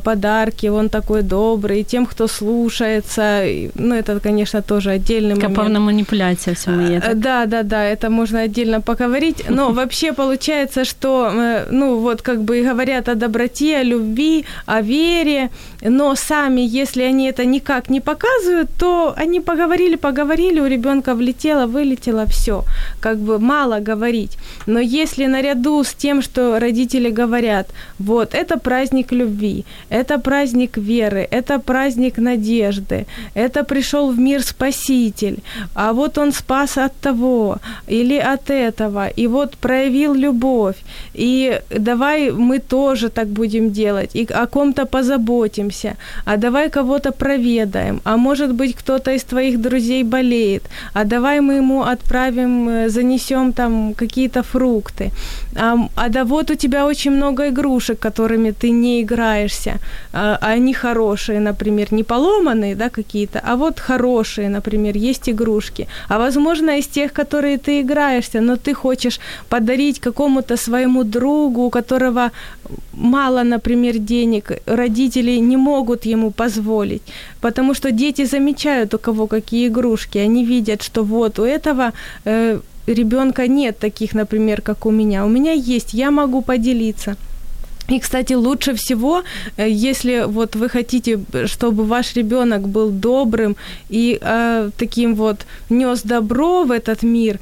[0.04, 3.44] подарки, он такой добрый, тем, кто слушается,
[3.76, 5.56] ну это, конечно, тоже отдельный момент.
[5.56, 7.20] Певна манипуляция всему есть.
[7.20, 12.42] Да, да, да, это можно отдельно поговорить, но вообще получается что, э, ну, вот как
[12.42, 15.50] бы говорят о доброте, о любви, о вере,
[15.82, 21.66] но сами, если они это никак не показывают, то они поговорили, поговорили, у ребенка влетело,
[21.66, 22.64] вылетело, все.
[23.00, 24.38] Как бы мало говорить.
[24.68, 27.68] Но если наряду с тем, что родители говорят,
[28.00, 35.40] вот, это праздник любви, это праздник веры, это праздник надежды, это пришел в мир Спаситель,
[35.74, 40.76] а вот он спас от того или от этого, и вот проявил любовь,
[41.16, 48.02] и давай мы тоже так будем делать, и о ком-то позаботимся, а давай кого-то проведаем,
[48.04, 53.54] а может быть кто-то из твоих друзей болеет, а давай мы ему отправим, э, занесем
[53.54, 55.12] там какие-то фрукты,
[55.56, 59.80] а, а да вот у тебя очень много игрушек, которыми ты не играешься,
[60.14, 65.88] а, а они хорошие, например, не поломанные, да, какие-то, а вот хорошие, например, есть игрушки,
[66.10, 71.62] а возможно из тех, которые ты играешься, но ты хочешь подарить какому какому-то своему другу,
[71.62, 72.32] у которого
[72.94, 77.02] мало, например, денег, родители не могут ему позволить,
[77.42, 81.94] потому что дети замечают, у кого какие игрушки, они видят, что вот у этого
[82.26, 85.26] э, ребенка нет таких, например, как у меня.
[85.26, 87.16] У меня есть, я могу поделиться.
[87.90, 89.24] И, кстати, лучше всего,
[89.58, 93.56] э, если вот вы хотите, чтобы ваш ребенок был добрым
[93.90, 97.40] и э, таким вот нес добро в этот мир,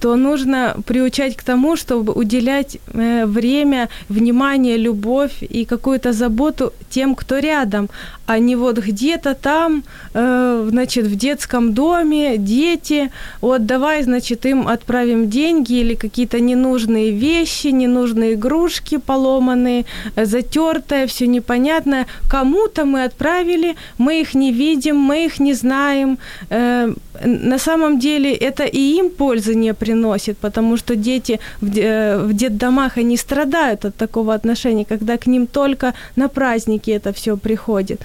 [0.00, 7.14] то нужно приучать к тому, чтобы уделять э, время, внимание, любовь и какую-то заботу тем,
[7.14, 7.88] кто рядом,
[8.26, 9.82] а не вот где-то там,
[10.14, 17.10] э, значит, в детском доме дети, вот давай, значит, им отправим деньги или какие-то ненужные
[17.10, 19.69] вещи, ненужные игрушки поломанные,
[20.16, 22.06] затертое, все непонятное.
[22.30, 26.18] Кому-то мы отправили, мы их не видим, мы их не знаем.
[26.50, 26.92] Э,
[27.24, 32.98] на самом деле это и им пользы не приносит, потому что дети э, в детдомах,
[32.98, 38.00] они страдают от такого отношения, когда к ним только на праздники это все приходит.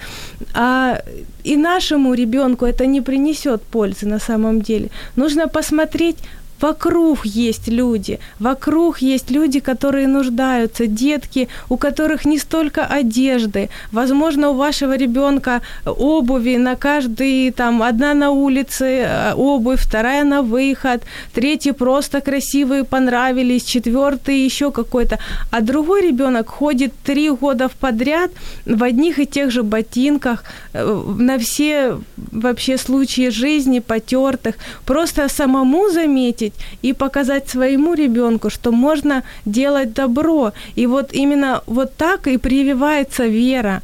[0.54, 1.00] А
[1.46, 4.88] и нашему ребенку это не принесет пользы на самом деле.
[5.16, 6.16] Нужно посмотреть,
[6.60, 13.68] Вокруг есть люди, вокруг есть люди, которые нуждаются, детки, у которых не столько одежды.
[13.92, 20.42] Возможно, у вашего ребенка обуви на каждый, там, одна на улице э, обувь, вторая на
[20.42, 21.02] выход,
[21.34, 25.18] третьи просто красивые, понравились, четвертый еще какой-то.
[25.50, 28.30] А другой ребенок ходит три года подряд
[28.64, 31.98] в одних и тех же ботинках, э, на все
[32.32, 34.54] вообще случаи жизни потертых.
[34.84, 36.54] Просто самому заметить, заметить
[36.84, 40.52] и показать своему ребенку, что можно делать добро.
[40.78, 43.82] И вот именно вот так и прививается вера.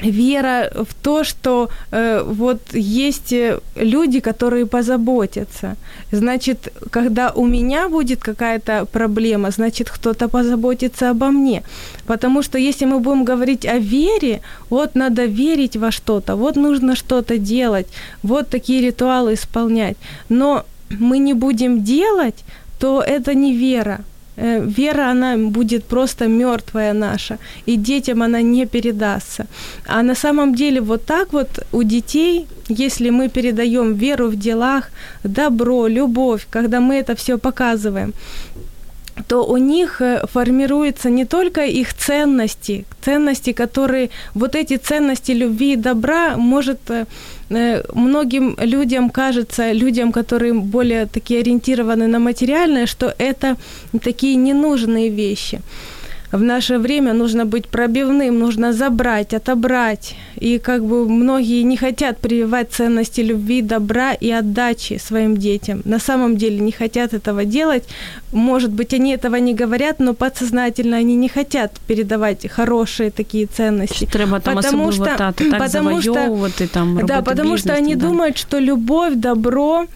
[0.00, 5.76] вера в то, что э, вот есть э, люди, которые позаботятся.
[6.12, 11.62] Значит, когда у меня будет какая-то проблема, значит, кто-то позаботится обо мне.
[12.06, 16.94] Потому что если мы будем говорить о вере, вот надо верить во что-то, вот нужно
[16.94, 17.86] что-то делать,
[18.22, 19.96] вот такие ритуалы исполнять.
[20.28, 22.44] Но мы не будем делать,
[22.78, 24.00] то это не вера.
[24.40, 29.46] Э, вера, она будет просто мертвая наша, и детям она не передастся.
[29.86, 34.90] А на самом деле вот так вот у детей, если мы передаем веру в делах,
[35.24, 38.12] добро, любовь, когда мы это все показываем,
[39.28, 45.72] то у них э, формируются не только их ценности, ценности, которые, вот эти ценности любви
[45.72, 47.04] и добра, может, э,
[47.50, 53.56] э, многим людям кажется, людям, которые более такие ориентированы на материальное, что это
[54.02, 55.60] такие ненужные вещи
[56.32, 60.14] в наше время нужно быть пробивным, нужно забрать, отобрать.
[60.36, 65.80] И как бы многие не хотят прививать ценности любви, добра и отдачи своим детям.
[65.84, 67.84] На самом деле не хотят этого делать.
[68.32, 74.06] Может быть, они этого не говорят, но подсознательно они не хотят передавать хорошие такие ценности.
[74.12, 76.12] Треба там потому что, тати, так потому что,
[76.72, 78.06] там да, потому что они да.
[78.06, 79.86] думают, что любовь, добро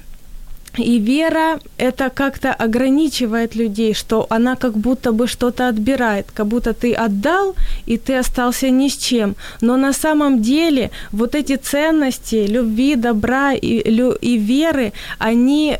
[0.78, 6.72] и вера это как-то ограничивает людей, что она как будто бы что-то отбирает, как будто
[6.72, 7.54] ты отдал,
[7.86, 9.36] и ты остался ни с чем.
[9.60, 13.80] Но на самом деле вот эти ценности любви, добра и,
[14.20, 15.78] и веры, они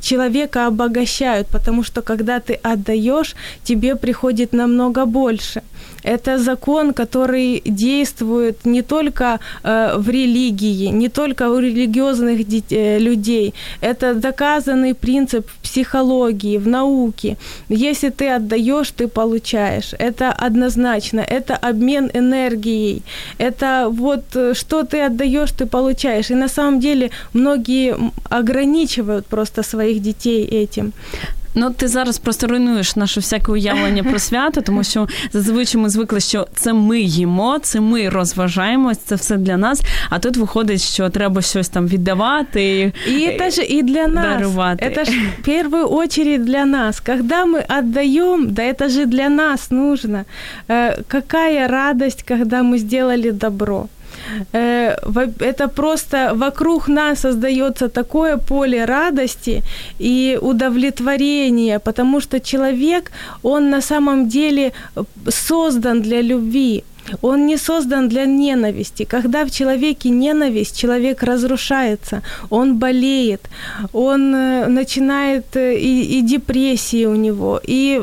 [0.00, 3.34] человека обогащают, потому что когда ты отдаешь,
[3.64, 5.62] тебе приходит намного больше.
[6.02, 13.54] Это закон, который действует не только э, в религии, не только у религиозных э, людей.
[13.80, 17.36] Это доказанный принцип в психологии, в науке.
[17.68, 19.94] Если ты отдаешь, ты получаешь.
[19.98, 21.20] Это однозначно.
[21.20, 23.02] Это обмен энергией.
[23.38, 26.30] Это вот э, что ты отдаешь, ты получаешь.
[26.30, 27.96] И на самом деле многие
[28.28, 30.91] ограничивают просто своих детей этим.
[31.59, 36.19] Ну, ти зараз просто руйнуєш наше всяке уявлення про свято, тому що зазвичай ми звикли,
[36.19, 39.81] що це ми їмо, це ми розважаємось, це все для нас.
[40.09, 44.37] А тут виходить, що треба щось там віддавати і це ж і для нас.
[44.37, 44.85] Дарувати.
[44.85, 46.99] Это ж в первую очередь для нас.
[46.99, 50.25] Когда мы отдаем, да это же для нас нужно.
[50.69, 53.87] Э, какая радость, когда мы сделали добро.
[54.52, 54.96] Э,
[55.40, 59.62] это просто вокруг нас создается такое поле радости
[60.00, 63.10] и удовлетворения, потому что человек,
[63.42, 64.72] он на самом деле
[65.28, 66.84] создан для любви.
[67.20, 69.04] Он не создан для ненависти.
[69.04, 73.40] Когда в человеке ненависть, человек разрушается, он болеет,
[73.92, 78.00] он э, начинает э, и, и депрессии у него, и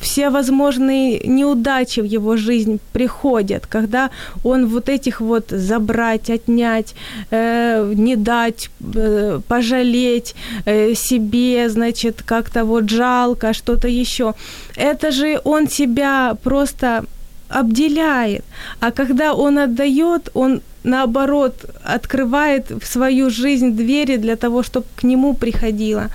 [0.00, 4.10] все возможные неудачи в его жизнь приходят, когда
[4.44, 6.94] он вот этих вот забрать, отнять,
[7.30, 14.34] э, не дать, э, пожалеть э, себе, значит, как-то вот жалко, что-то еще.
[14.76, 17.04] Это же он себя просто
[17.50, 18.44] обделяет.
[18.80, 25.02] А когда он отдает, он наоборот открывает в свою жизнь двери для того, чтобы к
[25.02, 26.08] нему приходило.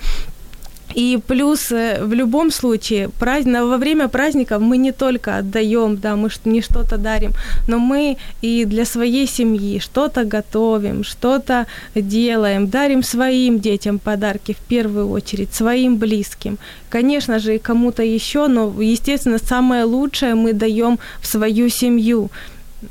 [0.96, 6.16] И плюс э, в любом случае праздник, во время праздников мы не только отдаем, да,
[6.16, 7.32] мы не что-то дарим,
[7.68, 14.68] но мы и для своей семьи что-то готовим, что-то делаем, дарим своим детям подарки в
[14.68, 16.58] первую очередь, своим близким.
[16.88, 22.30] Конечно же, и кому-то еще, но, естественно, самое лучшее мы даем в свою семью.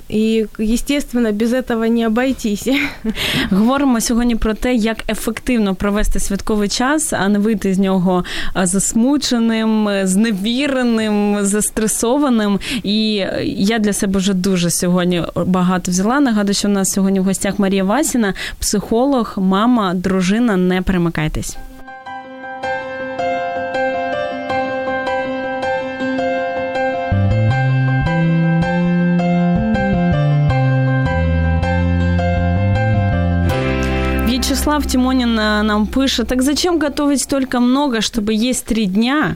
[0.10, 2.68] І, естественно, без этого не обойтись.
[3.52, 8.24] Говоримо сьогодні про те, як ефективно провести святковий час, а не вийти з нього
[8.64, 12.60] засмученим, зневіреним, застресованим.
[12.84, 13.14] І
[13.46, 16.20] я для себе вже дуже сьогодні багато взяла.
[16.20, 20.58] Нагадую, що у нас сьогодні в гостях Марія Васіна, психолог, мама, дружина.
[20.58, 21.58] Не перемикайтесь.
[34.56, 39.36] Вячеслав Тимонин э, нам пишет, так зачем готовить столько много, чтобы есть три дня?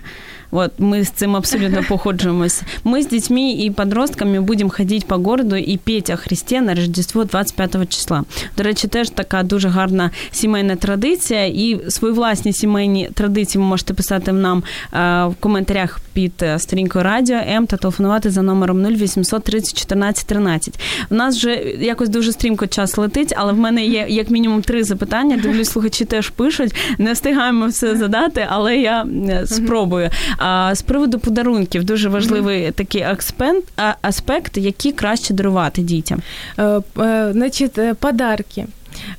[0.51, 2.63] Вот мы с этим абсолютно походжуємось.
[2.85, 7.25] Мы с детьми и подростками будем ходить по городу и петь о Христе на Рождество
[7.25, 8.25] 25 числа.
[8.57, 11.47] До речі, теж така дуже гарна сімейна традиція.
[11.47, 17.67] І свої власні сімейні традиції ви можете писати нам в коментарях під сторінкою Радіо М
[17.67, 20.81] та телефонувати за номером 0800 30 14 13.
[21.11, 24.85] У нас вже якось дуже стрімко час летить, але в мене є як мінімум три
[24.85, 25.37] запитання.
[25.43, 26.75] Дивлюсь, слухачі теж пишуть.
[26.99, 29.07] Не встигаємо все задати, але я
[29.47, 30.11] спробую.
[30.39, 32.73] А з приводу подарунків дуже важливий mm-hmm.
[32.73, 33.65] такий аспект,
[34.03, 36.21] аспект, які краще дарувати дітям.
[37.33, 38.67] Значить, подарки.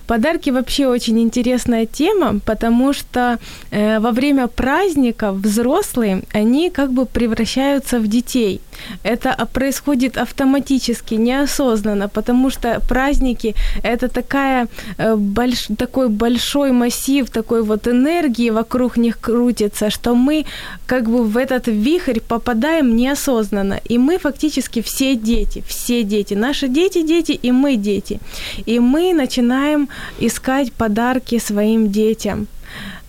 [0.08, 3.40] Подарки вообще очень интересная тема, потому что
[3.72, 8.62] э, во время праздника взрослые, они как бы превращаются в детей.
[9.03, 14.69] это происходит автоматически, неосознанно, потому что праздники– это такая,
[14.99, 20.45] э, больш, такой большой массив такой вот энергии вокруг них крутится, что мы
[20.87, 23.81] как бы в этот вихрь попадаем неосознанно.
[23.89, 26.35] И мы фактически все дети, все дети.
[26.35, 28.21] Наши дети– дети, и мы– дети.
[28.67, 29.89] И мы начинаем
[30.21, 32.47] искать подарки своим детям.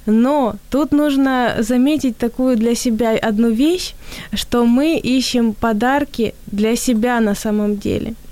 [0.06, 3.94] Но тут нужно заметить такую для себя одну вещь,
[4.34, 8.16] что мы ищем подарки для себя на самом деле–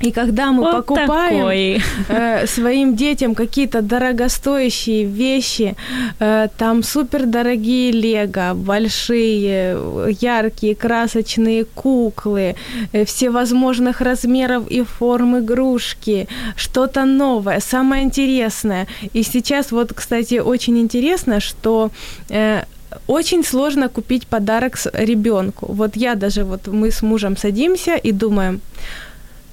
[0.00, 5.76] и когда мы вот покупаем э, своим детям какие-то дорогостоящие вещи,
[6.18, 9.78] э, там супердорогие лего, большие,
[10.20, 12.56] яркие, красочные куклы,
[12.92, 18.86] э, всевозможных размеров и форм игрушки, что-то новое, самое интересное.
[19.12, 21.90] И сейчас вот, кстати, очень интересно, что
[22.30, 22.64] э,
[23.06, 25.72] очень сложно купить подарок ребенку.
[25.72, 28.60] Вот я даже, вот мы с мужем садимся и думаем,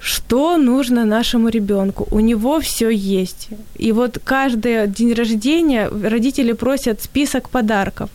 [0.01, 2.07] что нужно нашему ребенку.
[2.11, 3.49] У него все есть.
[3.75, 8.09] И вот каждый день рождения родители просят список подарков.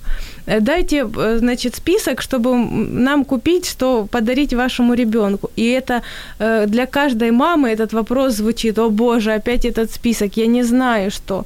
[0.47, 5.51] Э, дайте, э, значит, список, чтобы нам купить, что подарить вашему ребенку.
[5.57, 6.03] И это
[6.39, 11.11] э, для каждой мамы этот вопрос звучит, о боже, опять этот список, я не знаю,
[11.11, 11.45] что.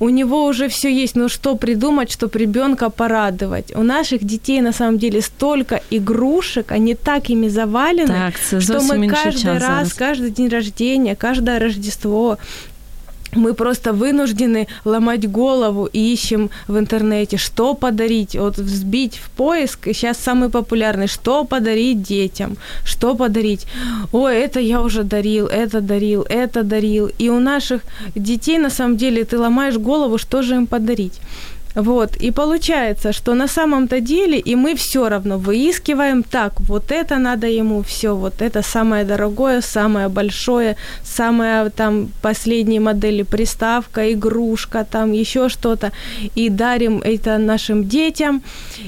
[0.00, 3.76] У него уже все есть, но что придумать, чтобы ребенка порадовать?
[3.76, 9.08] У наших детей на самом деле столько игрушек, они так ими завалены, так, что мы
[9.08, 12.38] каждый раз, каждый день рождения, каждое Рождество
[13.32, 19.86] мы просто вынуждены ломать голову и ищем в интернете, что подарить, вот взбить в поиск,
[19.86, 23.66] сейчас самый популярный, что подарить детям, что подарить.
[24.12, 27.10] Ой, это я уже дарил, это дарил, это дарил.
[27.18, 27.82] И у наших
[28.14, 31.20] детей, на самом деле, ты ломаешь голову, что же им подарить.
[31.76, 37.18] Вот, и получается, что на самом-то деле и мы все равно выискиваем, так, вот это
[37.18, 44.86] надо ему, все, вот это самое дорогое, самое большое, самая там последней модели приставка, игрушка,
[44.90, 45.92] там еще что-то,
[46.34, 48.42] и дарим это нашим детям,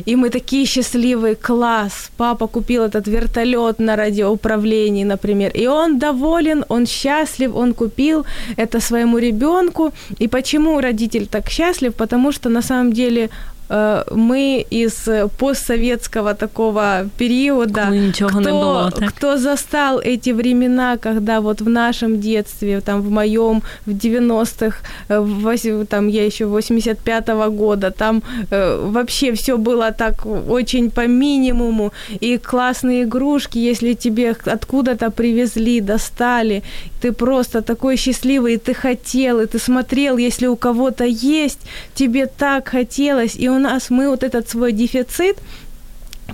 [0.07, 6.64] и мы такие счастливые, класс, папа купил этот вертолет на радиоуправлении, например, и он доволен,
[6.68, 8.24] он счастлив, он купил
[8.57, 13.31] это своему ребенку, и почему родитель так счастлив, потому что на самом самом деле
[13.68, 15.09] Э, мы из
[15.39, 19.11] постсоветского такого периода, кто, не было, так?
[19.11, 24.76] кто застал эти времена, когда вот в нашем детстве, там в моем, в 90-х,
[25.09, 31.93] э, там я еще 85-го года, там э, вообще все было так очень по минимуму,
[32.20, 36.62] и классные игрушки, если тебе откуда-то привезли, достали,
[37.01, 41.61] ты просто такой счастливый, и ты хотел, и ты смотрел, если у кого-то есть,
[41.94, 45.36] тебе так хотелось, и у нас мы вот этот свой дефицит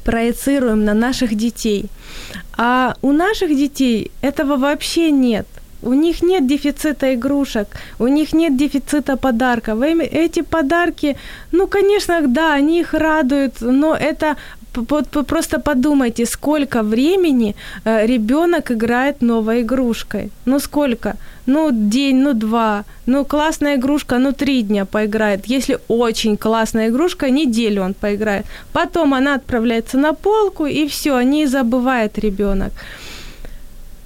[0.05, 1.87] проецируем на наших детей.
[2.57, 5.47] А у наших детей этого вообще нет.
[5.83, 9.83] У них нет дефицита игрушек, у них нет дефицита подарков.
[9.83, 11.17] Эти подарки,
[11.53, 14.37] ну, конечно, да, они их радуют, но это
[14.83, 17.55] просто подумайте, сколько времени
[17.85, 20.31] э, ребенок играет новой игрушкой.
[20.47, 21.17] Ну сколько?
[21.47, 22.85] Ну день, ну два.
[23.07, 25.47] Ну классная игрушка, ну три дня поиграет.
[25.47, 28.47] Если очень классная игрушка, неделю он поиграет.
[28.73, 32.73] Потом она отправляется на полку и все, о ней забывает ребенок.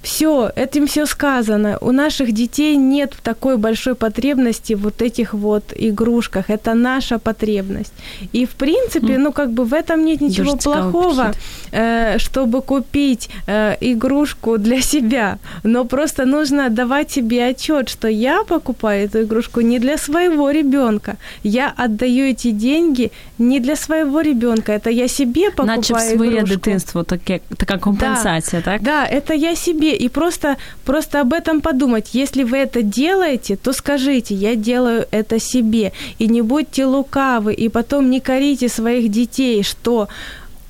[0.01, 1.77] Все, этим все сказано.
[1.81, 6.49] У наших детей нет такой большой потребности вот этих вот игрушках.
[6.49, 7.93] Это наша потребность.
[8.35, 11.31] И в принципе, ну как бы в этом нет ничего Дуже плохого,
[11.71, 15.37] э, чтобы купить э, игрушку для себя.
[15.63, 21.17] Но просто нужно давать себе отчет, что я покупаю эту игрушку не для своего ребенка.
[21.43, 24.71] Я отдаю эти деньги не для своего ребенка.
[24.71, 26.55] Это я себе покупаю Наче в своє игрушку.
[26.55, 28.81] дитинство таке, така компенсація, да, так?
[28.81, 32.09] Да, это я себе и просто, просто об этом подумать.
[32.13, 35.91] Если вы это делаете, то скажите, я делаю это себе.
[36.19, 40.07] И не будьте лукавы, и потом не корите своих детей, что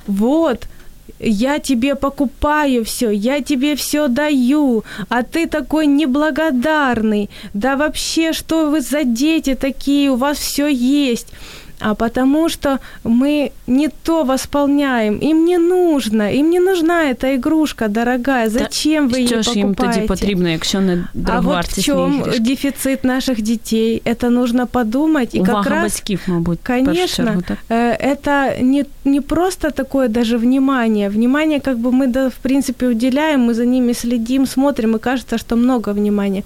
[0.08, 0.68] вот,
[1.20, 7.30] я тебе покупаю все, я тебе все даю, а ты такой неблагодарный.
[7.54, 11.28] Да вообще, что вы за дети такие, у вас все есть
[11.81, 17.89] а потому что мы не то восполняем, им не нужно, им не нужна эта игрушка
[17.89, 18.49] дорогая.
[18.49, 19.59] Зачем вы її покупаете?
[19.59, 24.03] їм тоді потрібно, якщо не А вот в чем дефицит наших детей?
[24.05, 25.35] Это нужно подумать.
[25.35, 27.59] И Увага как раз, батьків, мабуть, конечно, чергу, так?
[27.69, 31.09] э, это не, не просто такое даже внимание.
[31.09, 35.39] Внимание как бы мы, да, в принципе, уделяем, мы за ними следим, смотрим, и кажется,
[35.39, 36.43] что много внимания.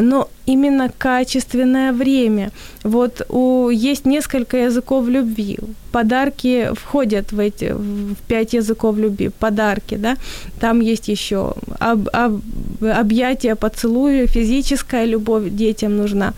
[0.00, 2.51] Но именно качественное время.
[2.83, 5.57] Вот у, есть несколько языков любви.
[5.91, 9.29] Подарки входят в эти в пять языков любви.
[9.39, 10.17] Подарки, да.
[10.59, 12.41] Там есть еще об, об,
[12.81, 16.33] объятия, поцелуи, физическая любовь детям нужна.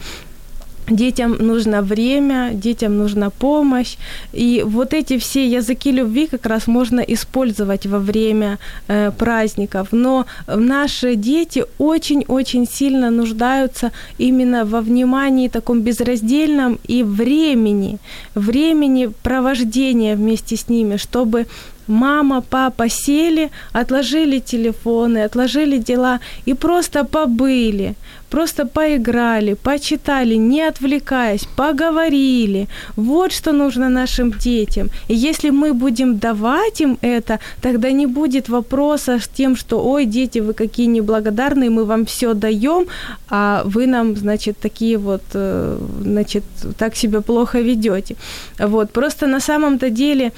[0.88, 3.98] Детям нужно время, детям нужна помощь.
[4.34, 9.88] И вот эти все языки любви как раз можно использовать во время э, праздников.
[9.92, 17.98] Но наши дети очень-очень сильно нуждаются именно во внимании таком безраздельном и времени,
[18.36, 21.48] времени провождения вместе с ними, чтобы
[21.88, 27.96] мама, папа сели, отложили телефоны, отложили дела и просто побыли,
[28.30, 32.68] просто поиграли, почитали, не отвлекаясь, поговорили.
[32.96, 34.90] Вот что нужно нашим детям.
[35.08, 40.06] И если мы будем давать им это, тогда не будет вопроса с тем, что, ой,
[40.06, 42.88] дети, вы какие неблагодарные, мы вам все даем,
[43.30, 46.44] а вы нам, значит, такие вот, э, значит,
[46.78, 48.16] так себя плохо ведете.
[48.60, 50.32] Вот, просто на самом-то деле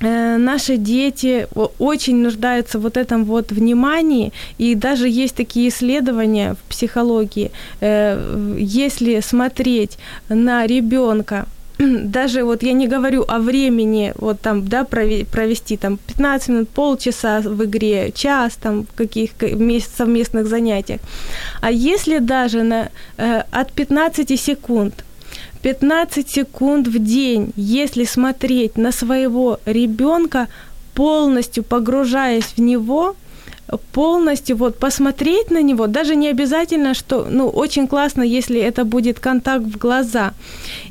[0.00, 6.58] наши дети очень нуждаются в вот этом вот внимании, и даже есть такие исследования в
[6.68, 11.46] психологии, э, если смотреть на ребенка,
[11.78, 17.40] даже вот я не говорю о времени, вот там, да, провести там 15 минут, полчаса
[17.40, 19.30] в игре, час там в каких
[19.96, 21.00] совместных занятиях,
[21.60, 22.88] а если даже на,
[23.18, 25.04] э, от 15 секунд
[25.66, 30.46] 15 секунд в день, если смотреть на своего ребенка,
[30.94, 33.16] полностью погружаясь в него,
[33.92, 39.18] полностью вот посмотреть на него, даже не обязательно, что, ну, очень классно, если это будет
[39.18, 40.34] контакт в глаза,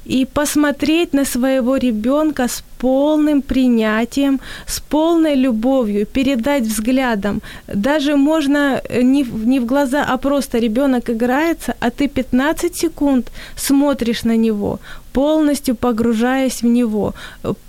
[0.03, 7.42] и посмотреть на своего ребенка с полным принятием, с полной любовью, передать взглядом.
[7.68, 13.32] Даже можно э, не не в глаза, а просто ребенок играется, а ты 15 секунд
[13.56, 14.80] смотришь на него,
[15.14, 17.14] полностью погружаясь в него,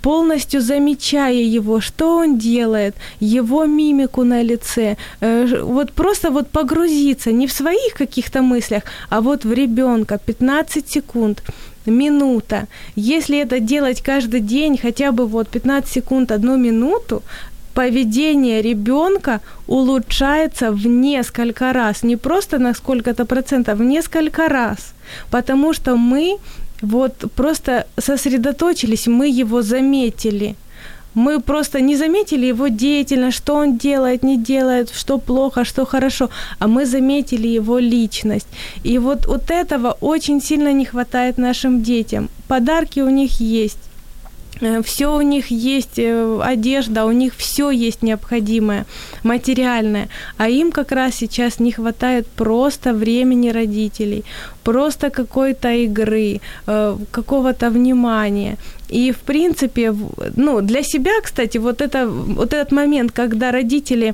[0.01, 4.97] полностью замечая его, что он делает, его мимику на лице.
[5.21, 10.89] Э, вот просто вот погрузиться не в своих каких-то мыслях, а вот в ребенка 15
[10.89, 11.41] секунд
[11.87, 12.67] минута.
[12.95, 17.23] Если это делать каждый день, хотя бы вот 15 секунд, одну минуту,
[17.73, 24.93] поведение ребенка улучшается в несколько раз, не просто на сколько-то процентов, в несколько раз,
[25.29, 26.37] потому что мы
[26.81, 30.55] вот просто сосредоточились, мы его заметили–
[31.17, 36.29] мы просто не заметили его деятельность, что он делает, не делает, что плохо, что хорошо,
[36.59, 38.47] а мы заметили его личность.
[38.83, 42.29] И вот, вот этого очень сильно не хватает нашим детям.
[42.47, 43.79] Подарки у них есть,
[44.83, 48.85] все у них есть, э, одежда, у них все есть необходимое,
[49.23, 54.23] материальное, а им как раз сейчас не хватает просто времени родителей,
[54.63, 58.57] просто какой-то игры, э, какого-то внимания.
[58.89, 59.93] И, в принципе,
[60.35, 64.13] ну, для себя, кстати, вот, это, вот этот момент, когда родители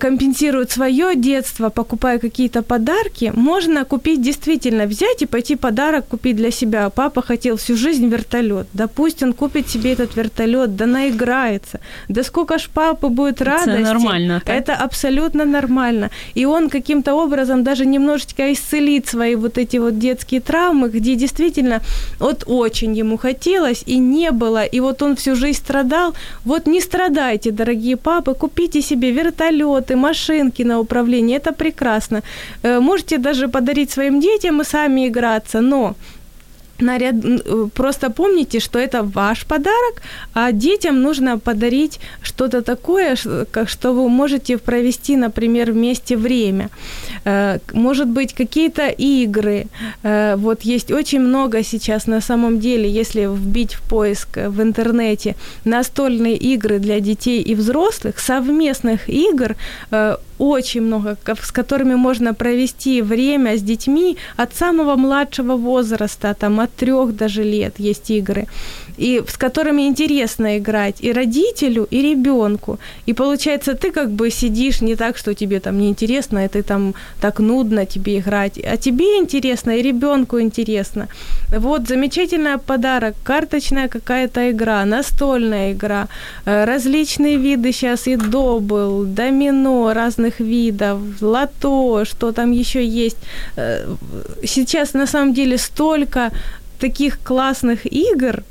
[0.00, 6.50] компенсируют свое детство, покупая какие-то подарки, можно купить действительно, взять и пойти подарок купить для
[6.50, 6.88] себя.
[6.88, 8.66] Папа хотел всю жизнь вертолет.
[8.72, 11.80] Да пусть он купит себе этот вертолет, да наиграется.
[12.08, 13.80] Да сколько ж папы будет радости.
[13.80, 14.42] Это нормально.
[14.44, 14.56] Так?
[14.56, 16.10] Это абсолютно нормально.
[16.32, 21.82] И он каким-то образом даже немножечко исцелит свои вот эти вот детские травмы, где действительно
[22.18, 26.14] вот очень ему хотелось и не было, и вот он всю жизнь страдал.
[26.44, 32.22] Вот не страдайте, дорогие папы, купите себе вертолет, самолеты, машинки на управление, это прекрасно.
[32.62, 35.94] Э, можете даже подарить своим детям и сами играться, но
[36.80, 37.14] наряд...
[37.24, 40.02] Э, просто помните, что это ваш подарок,
[40.34, 46.68] а детям нужно подарить что-то такое, что вы можете провести, например, вместе время.
[47.24, 49.66] Э, может быть, какие-то игры.
[50.36, 56.36] Вот есть очень много сейчас на самом деле, если вбить в поиск в интернете настольные
[56.36, 59.56] игры для детей и взрослых, совместных игр
[60.38, 66.67] очень много, с которыми можно провести время с детьми от самого младшего возраста, там, от
[66.76, 68.46] трех даже лет есть игры,
[68.98, 72.78] и с которыми интересно играть и родителю, и ребенку.
[73.06, 76.94] И получается, ты как бы сидишь не так, что тебе там неинтересно, и ты там
[77.20, 81.08] так нудно тебе играть, а тебе интересно, и ребенку интересно.
[81.58, 86.08] Вот замечательный подарок, карточная какая-то игра, настольная игра,
[86.44, 93.18] э, различные виды сейчас и до был, домино разных видов, лото, что там еще есть.
[93.56, 93.86] Э,
[94.44, 96.30] сейчас на самом деле столько
[96.80, 98.42] таких классных игр,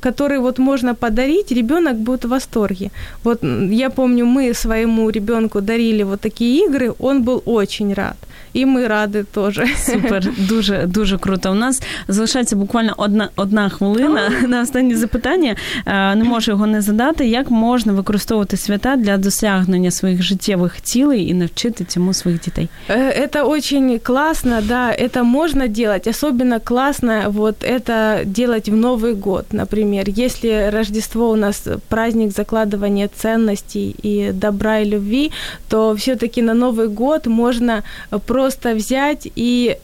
[0.00, 2.90] которые вот можно подарить, ребенок будет в восторге.
[3.24, 8.16] Вот я помню, мы своему ребенку дарили вот такие игры, он был очень рад.
[8.53, 9.61] І ми раді теж.
[9.77, 11.51] Супер, дуже дуже круто.
[11.51, 15.55] У нас залишається буквально одна одна хвилина на останнє запитання.
[15.85, 17.27] Е, не можу його не задати.
[17.27, 22.69] Як можна використовувати свята для досягнення своїх життєвих цілей і навчити цьому своїх дітей?
[22.89, 26.07] Это очень классно, да, это можно делать.
[26.07, 30.05] Особенно классно вот это делать в Новый год, например.
[30.07, 35.31] Если Рождество у нас праздник закладывания ценностей и добра и любви,
[35.67, 37.83] то все-таки на Новый год можно
[38.30, 39.76] просто взять и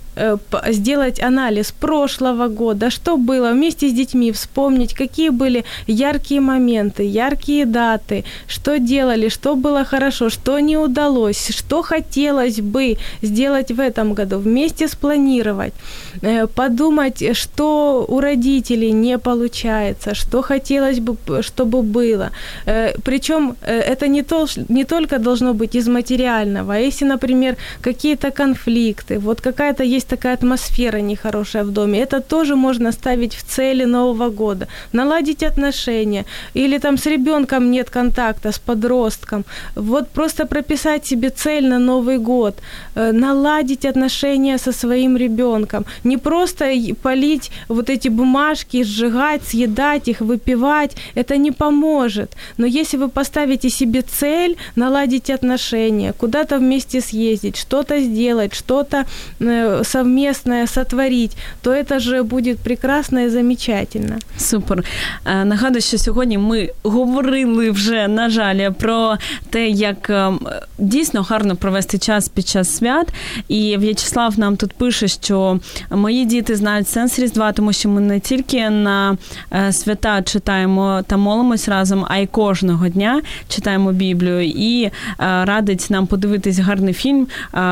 [0.69, 7.67] сделать анализ прошлого года, что было вместе с детьми, вспомнить, какие были яркие моменты, яркие
[7.67, 14.15] даты, что делали, что было хорошо, что не удалось, что хотелось бы сделать в этом
[14.15, 15.75] году, вместе спланировать,
[16.23, 22.31] э, подумать, что у родителей не получается, что хотелось бы, чтобы было.
[22.67, 28.31] Э, Причем это не, то, не только должно быть из материального, а если, например, какие-то
[28.31, 33.43] конфликты, вот какая-то есть есть такая атмосфера нехорошая в доме, это тоже можно ставить в
[33.43, 34.67] цели Нового года.
[34.93, 36.25] Наладить отношения.
[36.55, 39.45] Или там с ребенком нет контакта, с подростком.
[39.77, 42.55] Вот просто прописать себе цель на Новый год.
[42.97, 45.85] Э, наладить отношения со своим ребенком.
[46.05, 46.65] Не просто
[47.03, 50.97] полить вот эти бумажки, сжигать, съедать их, выпивать.
[51.17, 52.37] Это не поможет.
[52.59, 59.05] Но если вы поставите себе цель, наладить отношения, куда-то вместе съездить, что-то сделать, что-то
[59.41, 64.17] э, совместное сотворить, то это же будет прекрасно і замечательно.
[64.39, 64.85] Супер.
[65.25, 69.17] Е, нагадую, що сьогодні ми говорили вже, на жаль, про
[69.51, 70.33] те, як е,
[70.79, 73.09] дійсно гарно провести час під час свят.
[73.49, 78.21] І В'ячеслав нам тут пише, що мої діти знають сенс Різдва, тому що ми не
[78.21, 79.17] тільки на
[79.53, 84.43] е, свята читаємо та молимось разом, а й кожного дня читаємо Біблію.
[84.43, 87.27] І радить нам подивитись гарний фільм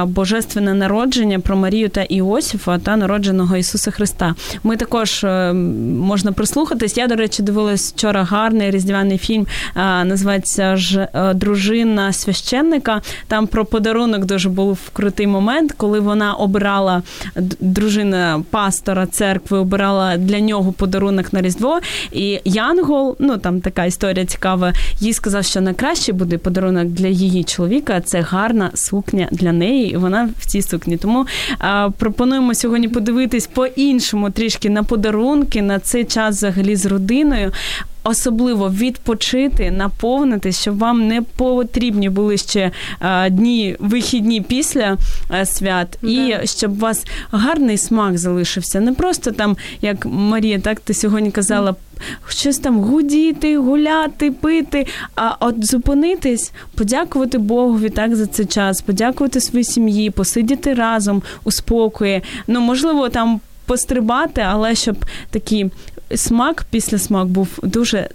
[0.04, 4.34] Божественне народження про Марію та Іосифа та народженого Ісуса Христа.
[4.62, 6.96] Ми також е, можна прислухатись.
[6.96, 9.46] Я, до речі, дивилась вчора гарний різдвяний фільм,
[9.76, 13.02] е, називається ж е, Дружина священника.
[13.28, 17.02] Там про подарунок дуже був крутий момент, коли вона обирала
[17.60, 21.80] дружина пастора церкви, обирала для нього подарунок на Різдво.
[22.12, 27.44] І Янгол, ну там така історія цікава, їй сказав, що найкращий буде подарунок для її
[27.44, 28.00] чоловіка.
[28.00, 30.96] Це гарна сукня для неї, і вона в цій сукні.
[30.96, 31.26] Тому
[32.03, 37.51] пропонуємо сьогодні подивитись по-іншому трішки на подарунки, на цей час взагалі з родиною.
[38.06, 42.70] Особливо відпочити, наповнитись, щоб вам не потрібні були ще
[43.30, 44.96] дні вихідні після
[45.28, 46.08] а, свят, да.
[46.08, 48.80] і щоб у вас гарний смак залишився.
[48.80, 51.74] Не просто там, як Марія, так ти сьогодні казала,
[52.28, 54.86] щось там гудіти, гуляти, пити.
[55.14, 61.52] А от зупинитись, подякувати Богові так за цей час, подякувати своїй сім'ї, посидіти разом у
[61.52, 62.22] спокої.
[62.46, 63.40] Ну, можливо, там.
[63.66, 64.96] Пострибати, але щоб
[65.30, 65.70] такий
[66.14, 68.08] смак після смак був дуже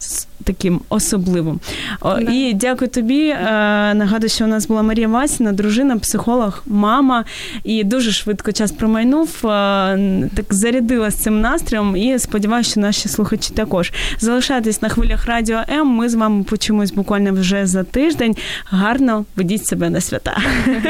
[0.43, 1.59] таким особливим.
[2.03, 2.19] Да.
[2.19, 3.27] І дякую тобі.
[3.27, 7.25] Е, нагадую, що у нас була Марія Васіна, дружина, психолог, мама.
[7.63, 9.29] І дуже швидко час промайнув.
[9.45, 11.95] Е, так зарядила з цим настроєм.
[11.95, 15.87] І сподіваюся, що наші слухачі також залишайтесь на хвилях радіо М.
[15.87, 18.35] Ми з вами почуємось буквально вже за тиждень.
[18.65, 20.37] Гарно ведіть себе на свята.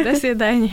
[0.03, 0.71] До свидання.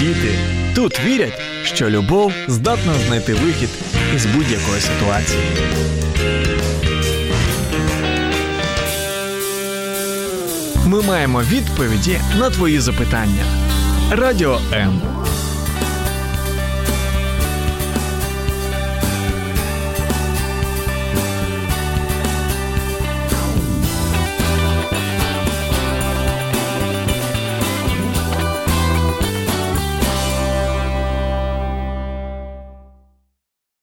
[0.00, 0.34] Діти.
[0.74, 3.68] Тут вірять, що любов здатна знайти вихід
[4.16, 5.42] із будь-якої ситуації.
[10.86, 13.44] Ми маємо відповіді на твої запитання.
[14.10, 15.00] Радіо М.